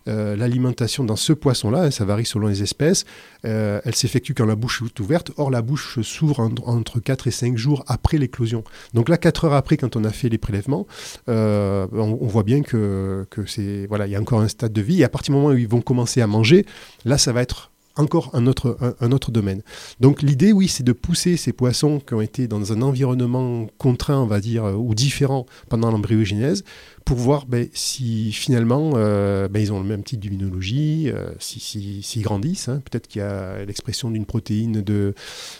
Euh, 0.08 0.36
l'alimentation 0.36 1.04
dans 1.04 1.18
ce 1.18 1.34
poisson-là, 1.34 1.92
ça 1.92 2.06
varie 2.06 2.26
selon 2.26 2.48
les 2.48 2.64
espèces, 2.64 3.06
euh, 3.46 3.82
elle 3.84 3.94
s'effectue 3.94 4.34
quand 4.34 4.46
la 4.46 4.56
bouche 4.56 4.82
est 4.84 5.00
ouverte. 5.00 5.32
Or, 5.38 5.52
la 5.52 5.62
bouche 5.62 6.00
s'ouvre 6.02 6.50
entre 6.66 7.00
4 7.00 7.28
et 7.28 7.32
5 7.32 7.58
jours 7.58 7.84
après 7.88 8.18
l'éclosion. 8.18 8.64
Donc 8.94 9.10
là, 9.10 9.18
4 9.18 9.46
heures 9.46 9.54
après, 9.54 9.78
quand 9.78 9.96
on 9.96 10.04
a 10.04 10.12
fait 10.12 10.30
les 10.30 10.38
prélèvements, 10.38 10.88
on, 11.28 12.18
voit 12.22 12.44
bien 12.44 12.62
que, 12.62 13.28
que 13.30 13.46
c'est 13.46 13.86
voilà, 13.88 14.08
il 14.08 14.12
y 14.12 14.16
a 14.16 14.22
encore 14.22 14.42
un 14.42 14.48
stade 14.48 14.74
de 14.74 14.82
vie. 14.82 15.02
Et 15.02 15.04
à 15.04 15.10
partir 15.10 15.34
du 15.34 15.40
moment 15.40 15.54
où 15.54 15.58
ils 15.58 15.68
vont 15.68 15.82
commencer 15.82 16.22
à 16.22 16.28
manger, 16.28 16.66
là, 17.06 17.18
ça 17.18 17.34
va 17.34 17.42
être 17.42 17.72
encore 18.00 18.30
un 18.34 18.48
autre, 18.48 18.78
un, 19.00 19.12
autre 19.12 19.32
domaine. 19.32 19.62
Donc 20.00 20.22
l'idée, 20.22 20.52
oui, 20.52 20.68
c'est 20.68 20.84
de 20.84 20.94
pousser 20.94 21.38
ces 21.38 21.54
poissons 21.54 22.00
qui 22.00 22.14
ont 22.14 22.22
été 22.22 22.48
dans 22.48 22.72
un 22.72 22.82
environnement 22.82 23.68
contraint, 23.78 24.20
on 24.20 24.26
va 24.26 24.40
dire, 24.40 24.66
euh, 24.66 24.74
ou 24.74 24.96
différent 24.96 25.46
pendant 25.68 25.92
l'embryogénèse, 25.92 26.64
pour 27.06 27.18
voir 27.18 27.46
ben, 27.46 27.68
si 27.74 28.32
finalement 28.32 28.94
euh, 28.96 29.48
ben, 29.48 29.60
ils 29.60 29.74
ont 29.74 29.80
le 29.80 29.88
même 29.88 30.04
type 30.04 30.20
d'immunologie, 30.20 31.10
euh, 31.10 31.32
s'ils 31.40 32.04
si, 32.04 32.22
grandissent. 32.22 32.70
Hein. 32.70 32.82
Peut-être 32.90 33.08
qu'il 33.08 33.20
y 33.20 33.26
a 33.26 33.66
l'expression 33.66 34.12
d'une 34.12 34.26
protéine 34.26 34.82
de, 34.82 35.14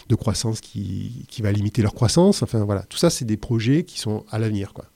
de 0.08 0.14
croissance 0.14 0.60
qui, 0.60 1.26
qui, 1.28 1.42
va 1.42 1.52
limiter 1.52 1.82
leur 1.82 1.94
croissance. 1.94 2.42
Enfin 2.42 2.64
voilà, 2.64 2.82
tout 2.82 2.98
ça, 2.98 3.10
c'est 3.10 3.24
des 3.24 3.36
projets 3.36 3.84
qui 3.84 4.00
sont 4.00 4.24
à 4.30 4.38
l'avenir. 4.38 4.72
quoi. 4.72 4.86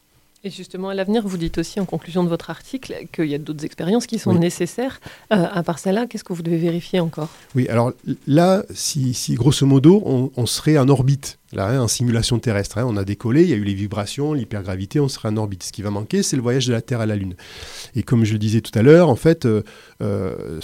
Et 0.47 0.51
justement, 0.51 0.91
à 0.91 0.95
l'avenir, 0.95 1.27
vous 1.27 1.39
dites 1.39 1.57
aussi 1.57 1.81
en 1.81 1.87
conclusion 1.87 2.23
de 2.23 2.29
votre 2.29 2.51
article 2.51 2.95
qu'il 3.13 3.27
y 3.27 3.35
a 3.35 3.39
d'autres 3.39 3.65
expériences 3.65 4.07
qui 4.07 4.19
sont 4.19 4.35
nécessaires. 4.35 5.01
Euh, 5.33 5.47
à 5.51 5.63
part 5.63 5.79
celle-là, 5.79 6.07
qu'est-ce 6.07 6.23
que 6.23 6.35
vous 6.35 6.43
devez 6.43 6.59
vérifier 6.59 7.01
encore? 7.01 7.31
Oui, 7.55 7.67
alors 7.69 7.93
là, 8.27 8.63
si, 8.75 9.15
si 9.15 9.35
grosso 9.37 9.65
modo, 9.67 10.31
on 10.37 10.45
serait 10.45 10.77
en 10.77 10.89
orbite 10.89 11.39
Hein, 11.59 11.81
en 11.81 11.89
simulation 11.89 12.39
terrestre, 12.39 12.79
hein, 12.79 12.85
on 12.87 12.97
a 12.97 13.05
décollé, 13.05 13.43
il 13.43 13.49
y 13.49 13.53
a 13.53 13.57
eu 13.57 13.65
les 13.65 13.75
vibrations, 13.75 14.33
l'hypergravité, 14.33 15.01
on 15.01 15.09
serait 15.09 15.29
en 15.29 15.37
orbite. 15.37 15.63
Ce 15.63 15.73
qui 15.73 15.83
va 15.83 15.91
manquer, 15.91 16.23
c'est 16.23 16.37
le 16.37 16.43
voyage 16.43 16.67
de 16.67 16.73
la 16.73 16.83
Terre 16.83 17.01
à 17.01 17.07
la 17.07 17.17
Lune. 17.17 17.35
Et 17.95 18.03
comme 18.03 18.25
je 18.25 18.33
le 18.33 18.39
disais 18.39 18.61
tout 18.61 18.77
à 18.79 18.83
l'heure, 18.83 19.09
en 19.09 19.17
fait, 19.17 19.47
euh, 19.47 19.63
euh, 20.03 20.59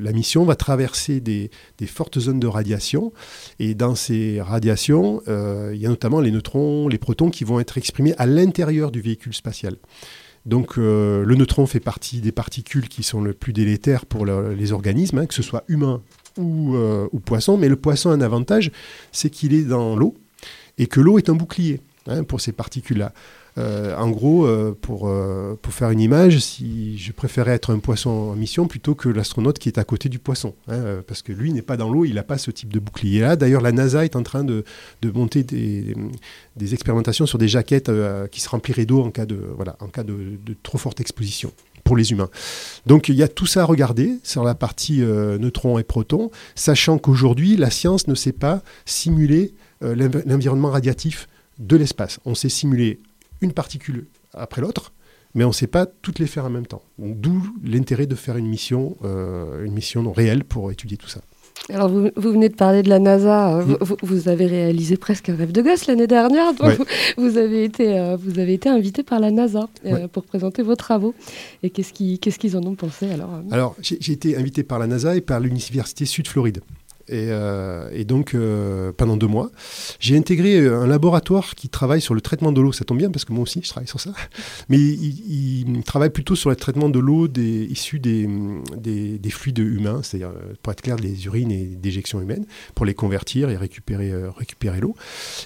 la 0.00 0.12
mission 0.12 0.44
va 0.44 0.56
traverser 0.56 1.20
des, 1.20 1.50
fortes 1.86 2.18
zones 2.18 2.40
de 2.40 2.46
radiation. 2.46 3.12
Et 3.58 3.74
dans 3.74 3.94
ces 3.94 4.40
radiations, 4.40 5.22
euh, 5.28 5.72
il 5.74 5.80
y 5.80 5.86
a 5.86 5.88
notamment 5.88 6.20
les 6.20 6.30
neutrons, 6.30 6.88
les 6.88 6.98
protons 6.98 7.30
qui 7.30 7.44
vont 7.44 7.60
être 7.60 7.78
exprimés 7.78 8.14
à 8.18 8.26
l'intérieur 8.26 8.90
du 8.90 9.00
véhicule 9.00 9.34
spatial. 9.34 9.76
Donc 10.46 10.78
le 10.78 11.34
neutron 11.34 11.66
fait 11.66 11.80
partie 11.80 12.22
des 12.22 12.32
particules 12.32 12.88
qui 12.88 13.02
sont 13.02 13.20
le 13.20 13.34
plus 13.34 13.52
délétères 13.52 14.06
pour 14.06 14.24
les 14.24 14.72
organismes, 14.72 15.18
hein, 15.18 15.26
que 15.26 15.34
ce 15.34 15.42
soit 15.42 15.64
euh, 16.40 17.08
ou, 17.12 17.20
poisson. 17.20 17.56
Mais 17.56 17.68
le 17.68 17.76
poisson 17.76 18.10
a 18.10 18.14
un 18.14 18.20
avantage, 18.20 18.70
c'est 19.12 19.30
qu'il 19.30 19.54
est 19.54 19.62
dans 19.62 19.96
l'eau 19.96 20.14
et 20.78 20.86
que 20.86 21.00
l'eau 21.00 21.18
est 21.18 21.28
un 21.28 21.34
bouclier 21.34 21.80
hein, 22.06 22.24
pour 22.24 22.40
ces 22.40 22.52
particules-là. 22.52 23.12
Euh, 23.58 23.96
en 23.96 24.10
gros, 24.10 24.46
euh, 24.46 24.78
pour, 24.80 25.10
faire 25.70 25.90
une 25.90 26.00
image, 26.00 26.38
si 26.38 26.96
je 26.98 27.12
préférais 27.12 27.52
être 27.52 27.72
un 27.74 27.78
poisson 27.78 28.10
en 28.10 28.34
mission 28.36 28.68
plutôt 28.68 28.94
que 28.94 29.08
l'astronaute 29.08 29.58
qui 29.58 29.68
est 29.68 29.78
à 29.78 29.84
côté 29.84 30.08
du 30.08 30.18
poisson, 30.18 30.54
hein, 30.68 31.02
parce 31.06 31.22
que 31.22 31.32
lui 31.32 31.52
n'est 31.52 31.62
pas 31.62 31.76
dans 31.76 31.90
l'eau, 31.90 32.04
il 32.04 32.14
n'a 32.14 32.22
pas 32.22 32.38
ce 32.38 32.50
type 32.50 32.72
de 32.72 32.78
bouclier-là. 32.78 33.36
D'ailleurs, 33.36 33.60
la 33.60 33.72
NASA 33.72 34.04
est 34.04 34.16
en 34.16 34.22
train 34.22 34.44
de, 34.44 34.64
de 35.02 35.10
monter 35.10 35.42
des, 35.42 35.94
des, 36.56 36.74
expérimentations 36.74 37.26
sur 37.26 37.38
des 37.38 37.48
jaquettes 37.48 37.90
qui 38.30 38.40
se 38.40 38.48
rempliraient 38.48 38.86
d'eau 38.86 39.02
en 39.02 39.10
cas, 39.10 39.26
de, 39.26 39.36
voilà, 39.56 39.76
en 39.80 39.88
de 40.02 40.54
trop 40.62 40.78
forte 40.78 41.00
exposition 41.00 41.52
les 41.96 42.12
humains. 42.12 42.30
Donc 42.86 43.08
il 43.08 43.14
y 43.14 43.22
a 43.22 43.28
tout 43.28 43.46
ça 43.46 43.62
à 43.62 43.64
regarder 43.64 44.18
sur 44.22 44.44
la 44.44 44.54
partie 44.54 45.02
euh, 45.02 45.38
neutrons 45.38 45.78
et 45.78 45.84
protons, 45.84 46.30
sachant 46.54 46.98
qu'aujourd'hui, 46.98 47.56
la 47.56 47.70
science 47.70 48.06
ne 48.08 48.14
sait 48.14 48.32
pas 48.32 48.62
simuler 48.84 49.54
euh, 49.82 49.94
l'environnement 50.26 50.70
radiatif 50.70 51.28
de 51.58 51.76
l'espace. 51.76 52.18
On 52.24 52.34
sait 52.34 52.48
simuler 52.48 53.00
une 53.40 53.52
particule 53.52 54.06
après 54.34 54.60
l'autre, 54.60 54.92
mais 55.34 55.44
on 55.44 55.48
ne 55.48 55.52
sait 55.52 55.66
pas 55.66 55.86
toutes 55.86 56.18
les 56.18 56.26
faire 56.26 56.44
en 56.44 56.50
même 56.50 56.66
temps. 56.66 56.82
D'où 56.98 57.54
l'intérêt 57.62 58.06
de 58.06 58.14
faire 58.14 58.36
une 58.36 58.46
mission, 58.46 58.96
euh, 59.04 59.64
une 59.64 59.72
mission 59.72 60.10
réelle 60.12 60.44
pour 60.44 60.70
étudier 60.70 60.96
tout 60.96 61.08
ça. 61.08 61.20
Alors, 61.68 61.88
vous, 61.88 62.10
venez 62.16 62.48
de 62.48 62.54
parler 62.54 62.82
de 62.82 62.88
la 62.88 62.98
NASA. 62.98 63.58
Euh, 63.58 63.64
mm. 63.64 63.78
Vous, 64.02 64.28
avez 64.28 64.46
réalisé 64.46 64.96
presque 64.96 65.28
un 65.28 65.36
rêve 65.36 65.52
de 65.52 65.62
gosse 65.62 65.86
l'année 65.86 66.06
dernière. 66.06 66.52
vous, 67.16 67.36
avez 67.36 67.64
été, 67.64 67.98
euh, 67.98 68.16
vous 68.16 68.38
avez 68.38 68.54
été 68.54 68.68
invité 68.68 69.02
par 69.02 69.20
la 69.20 69.30
NASA 69.30 69.68
euh, 69.86 70.08
pour 70.08 70.24
présenter 70.24 70.62
vos 70.62 70.76
travaux. 70.76 71.14
Et 71.62 71.70
qu'est-ce 71.70 71.92
qu'ils 71.92 72.56
en 72.56 72.64
ont 72.64 72.74
pensé 72.74 73.10
alors 73.10 73.30
Alors, 73.50 73.76
j'ai 73.80 74.12
été 74.12 74.36
invité 74.36 74.62
par 74.62 74.78
la 74.78 74.86
NASA 74.86 75.14
et 75.16 75.20
par 75.20 75.40
l'Université 75.40 76.06
Sud-Floride. 76.06 76.60
Euh, 77.12 77.88
et, 77.92 78.04
donc, 78.04 78.34
euh, 78.34 78.92
pendant 78.96 79.16
deux 79.16 79.26
mois, 79.26 79.50
j'ai 79.98 80.16
intégré 80.16 80.66
un 80.66 80.86
laboratoire 80.86 81.54
qui 81.54 81.68
travaille 81.68 82.00
sur 82.00 82.14
le 82.14 82.20
traitement 82.20 82.52
de 82.52 82.60
l'eau. 82.60 82.72
Ça 82.72 82.84
tombe 82.84 82.98
bien 82.98 83.10
parce 83.10 83.24
que 83.24 83.32
moi 83.32 83.42
aussi, 83.42 83.60
je 83.62 83.68
travaille 83.68 83.88
sur 83.88 84.00
ça. 84.00 84.12
Mais 84.68 84.78
il, 84.78 85.82
travaille 85.84 86.10
plutôt 86.10 86.36
sur 86.36 86.50
le 86.50 86.56
traitement 86.56 86.88
de 86.88 86.98
l'eau 86.98 87.26
des, 87.26 87.64
issus 87.64 87.98
des, 87.98 88.28
des, 88.76 89.30
fluides 89.30 89.58
humains, 89.58 90.00
c'est-à-dire, 90.02 90.28
euh, 90.28 90.54
pour 90.62 90.72
être 90.72 90.82
clair, 90.82 90.96
des 90.96 91.26
urines 91.26 91.50
et 91.50 91.64
déjections 91.64 92.20
humaines, 92.20 92.44
pour 92.74 92.86
les 92.86 92.94
convertir 92.94 93.50
et 93.50 93.56
récupérer, 93.56 94.12
récupérer 94.36 94.80
l'eau. 94.80 94.94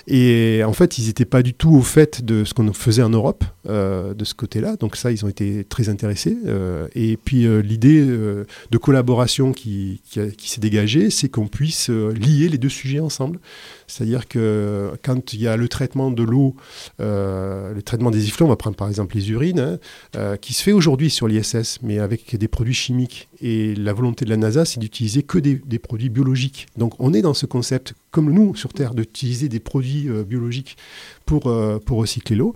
Et 0.07 0.63
en 0.67 0.73
fait, 0.73 0.99
ils 0.99 1.07
n'étaient 1.07 1.25
pas 1.25 1.43
du 1.43 1.55
tout 1.55 1.75
au 1.75 1.83
fait 1.83 2.25
de 2.25 2.45
ce 2.45 2.53
qu'on 2.53 2.73
faisait 2.73 3.03
en 3.03 3.11
Europe, 3.11 3.45
de 3.67 4.25
ce 4.25 4.35
côté-là. 4.35 4.77
Donc 4.77 4.97
ça, 4.97 5.13
ils 5.13 5.25
ont 5.25 5.29
été 5.29 5.65
très 5.65 5.89
intéressés. 5.89 6.37
et 6.95 7.17
puis, 7.17 7.47
l'idée 7.63 8.05
de 8.05 8.79
collaboration 8.79 9.53
qui, 9.53 10.03
qui, 10.05 10.21
qui 10.37 10.51
s'est 10.51 10.61
dégagée, 10.61 11.11
c'est 11.11 11.29
qu'on 11.29 11.49
puisse 11.55 11.89
euh, 11.89 12.13
lier 12.13 12.49
les 12.49 12.59
deux 12.59 12.69
sujets 12.69 12.99
ensemble. 12.99 13.39
C'est-à-dire 13.87 14.27
que 14.27 14.91
quand 15.05 15.33
il 15.33 15.41
y 15.41 15.47
a 15.47 15.57
le 15.57 15.69
traitement 15.69 16.11
de 16.11 16.23
l'eau, 16.25 16.57
euh, 17.01 17.73
le 17.73 17.81
traitement 17.81 18.11
des 18.11 18.27
effluents, 18.27 18.49
on 18.49 18.51
va 18.51 18.57
prendre 18.57 18.77
par 18.77 18.89
exemple 18.89 19.15
les 19.15 19.31
urines, 19.31 19.61
hein, 19.61 19.79
euh, 20.17 20.37
qui 20.37 20.53
se 20.53 20.65
fait 20.65 20.73
aujourd'hui 20.73 21.11
sur 21.11 21.29
l'ISS, 21.29 21.79
mais 21.83 22.01
avec 22.01 22.37
des 22.37 22.49
produits 22.49 22.75
chimiques. 22.75 23.29
Et 23.41 23.77
la 23.77 23.93
volonté 23.93 24.25
de 24.25 24.31
la 24.31 24.37
NASA, 24.37 24.65
c'est 24.65 24.81
d'utiliser 24.81 25.23
que 25.23 25.39
des, 25.39 25.79
produits 25.79 26.09
biologiques. 26.09 26.67
Donc 26.77 26.95
on 26.99 27.15
est 27.15 27.23
dans 27.23 27.35
ce 27.35 27.47
concept, 27.47 27.95
comme 28.11 28.33
nous 28.33 28.57
sur 28.57 28.73
Terre, 28.73 28.93
d'utiliser 28.93 29.49
des 29.49 29.61
produits 29.61 30.09
biologiques 30.27 30.77
pour, 31.25 31.43
pour 31.85 31.99
recycler 31.99 32.37
l'eau. 32.37 32.55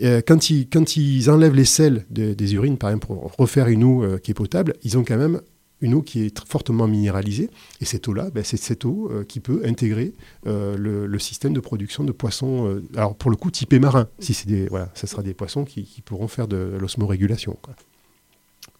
Quand, 0.00 0.50
ils, 0.50 0.66
quand 0.68 0.96
ils 0.96 1.30
enlèvent 1.30 1.54
les 1.54 1.64
sels 1.64 2.04
de- 2.10 2.32
des 2.32 2.54
urines, 2.54 2.78
par 2.78 2.90
exemple, 2.90 3.06
pour 3.06 3.32
refaire 3.38 3.68
une 3.68 3.84
eau 3.84 4.04
qui 4.22 4.30
est 4.30 4.34
potable, 4.34 4.74
ils 4.82 4.96
ont 4.96 5.04
quand 5.04 5.18
même 5.18 5.40
une 5.84 5.94
eau 5.94 6.02
qui 6.02 6.24
est 6.24 6.48
fortement 6.48 6.88
minéralisée. 6.88 7.50
Et 7.80 7.84
cette 7.84 8.08
eau-là, 8.08 8.30
ben, 8.34 8.42
c'est 8.42 8.56
cette 8.56 8.84
eau 8.86 9.10
euh, 9.12 9.22
qui 9.22 9.38
peut 9.38 9.62
intégrer 9.64 10.14
euh, 10.46 10.76
le, 10.76 11.06
le 11.06 11.18
système 11.18 11.52
de 11.52 11.60
production 11.60 12.04
de 12.04 12.12
poissons. 12.12 12.66
euh, 12.66 12.82
alors, 12.96 13.14
pour 13.14 13.30
le 13.30 13.36
coup, 13.36 13.50
typés 13.50 13.78
marins. 13.78 14.08
Si 14.18 14.32
c'est 14.32 14.48
des, 14.48 14.66
voilà, 14.66 14.88
ça 14.94 15.06
sera 15.06 15.22
des 15.22 15.34
poissons 15.34 15.64
qui, 15.64 15.84
qui 15.84 16.00
pourront 16.00 16.26
faire 16.26 16.48
de 16.48 16.76
l'osmorégulation. 16.80 17.56
quoi. 17.60 17.74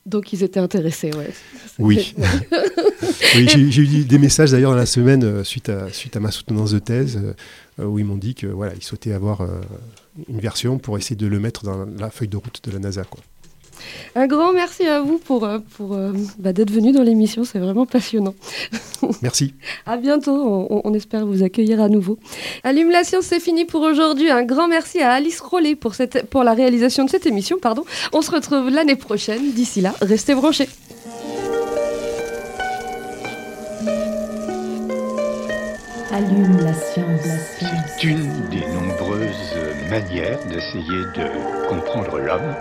Donc 0.06 0.32
ils 0.32 0.42
étaient 0.42 0.60
intéressés, 0.60 1.10
ouais. 1.14 1.30
Oui. 1.78 2.14
oui 3.36 3.48
j'ai 3.48 3.82
eu 3.82 4.04
des 4.04 4.18
messages 4.18 4.50
d'ailleurs 4.50 4.72
dans 4.72 4.76
la 4.76 4.84
semaine 4.86 5.44
suite, 5.44 5.70
à, 5.70 5.90
suite 5.90 6.16
à 6.16 6.20
ma 6.20 6.30
soutenance 6.30 6.72
de 6.72 6.78
thèse 6.78 7.22
où 7.78 7.98
ils 7.98 8.04
m'ont 8.04 8.18
dit 8.18 8.34
que 8.34 8.46
voilà, 8.46 8.74
ils 8.74 8.82
souhaitaient 8.82 9.14
avoir 9.14 9.48
une 10.28 10.40
version 10.40 10.76
pour 10.78 10.98
essayer 10.98 11.16
de 11.16 11.26
le 11.26 11.40
mettre 11.40 11.64
dans 11.64 11.86
la 11.86 12.10
feuille 12.10 12.28
de 12.28 12.36
route 12.36 12.60
de 12.62 12.70
la 12.70 12.80
NASA. 12.80 13.04
Quoi. 13.04 13.22
Un 14.14 14.26
grand 14.26 14.52
merci 14.52 14.84
à 14.84 15.00
vous 15.00 15.18
pour, 15.18 15.44
euh, 15.44 15.58
pour 15.76 15.94
euh, 15.94 16.12
bah, 16.38 16.52
d'être 16.52 16.70
venu 16.70 16.92
dans 16.92 17.02
l'émission, 17.02 17.44
c'est 17.44 17.58
vraiment 17.58 17.86
passionnant. 17.86 18.34
Merci. 19.22 19.54
À 19.86 19.96
bientôt, 19.96 20.32
on, 20.70 20.80
on 20.84 20.94
espère 20.94 21.26
vous 21.26 21.42
accueillir 21.42 21.80
à 21.80 21.88
nouveau. 21.88 22.18
Allume 22.62 22.90
la 22.90 23.04
science, 23.04 23.24
c'est 23.26 23.40
fini 23.40 23.64
pour 23.64 23.82
aujourd'hui. 23.82 24.30
Un 24.30 24.44
grand 24.44 24.68
merci 24.68 25.00
à 25.00 25.12
Alice 25.12 25.40
Rollet 25.40 25.74
pour, 25.76 25.94
cette, 25.94 26.26
pour 26.30 26.44
la 26.44 26.54
réalisation 26.54 27.04
de 27.04 27.10
cette 27.10 27.26
émission. 27.26 27.58
Pardon. 27.60 27.84
On 28.12 28.22
se 28.22 28.30
retrouve 28.30 28.70
l'année 28.70 28.96
prochaine. 28.96 29.52
D'ici 29.52 29.80
là, 29.80 29.94
restez 30.00 30.34
branchés. 30.34 30.68
Allume 36.14 36.58
la 36.62 36.72
science. 36.72 37.22
C'est 37.58 38.04
une 38.04 38.48
des 38.48 38.64
nombreuses 38.68 39.56
manières 39.90 40.38
d'essayer 40.46 41.02
de 41.16 41.68
comprendre 41.68 42.20
l'homme. 42.20 42.54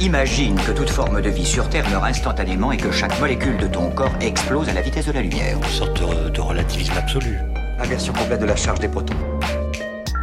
Imagine 0.00 0.56
que 0.56 0.72
toute 0.72 0.90
forme 0.90 1.20
de 1.20 1.30
vie 1.30 1.44
sur 1.44 1.68
Terre 1.68 1.88
meurt 1.90 2.04
instantanément 2.04 2.72
et 2.72 2.76
que 2.76 2.90
chaque 2.90 3.18
molécule 3.20 3.56
de 3.56 3.66
ton 3.66 3.90
corps 3.90 4.14
explose 4.20 4.68
à 4.68 4.72
la 4.72 4.82
vitesse 4.82 5.06
de 5.06 5.12
la 5.12 5.22
lumière. 5.22 5.56
Une 5.56 5.64
sorte 5.64 6.00
de, 6.00 6.30
de 6.30 6.40
relativisme 6.40 6.94
absolu. 6.96 7.38
Inversion 7.78 8.12
complète 8.12 8.40
de 8.40 8.46
la 8.46 8.56
charge 8.56 8.80
des 8.80 8.88
protons. 8.88 9.16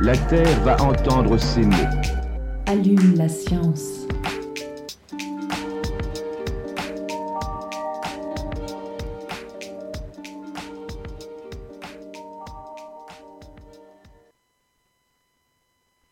La 0.02 0.18
Terre 0.18 0.60
va 0.64 0.82
entendre 0.82 1.38
ces 1.38 1.62
mots. 1.62 1.76
Allume 2.66 3.16
la 3.16 3.30
science. 3.30 4.08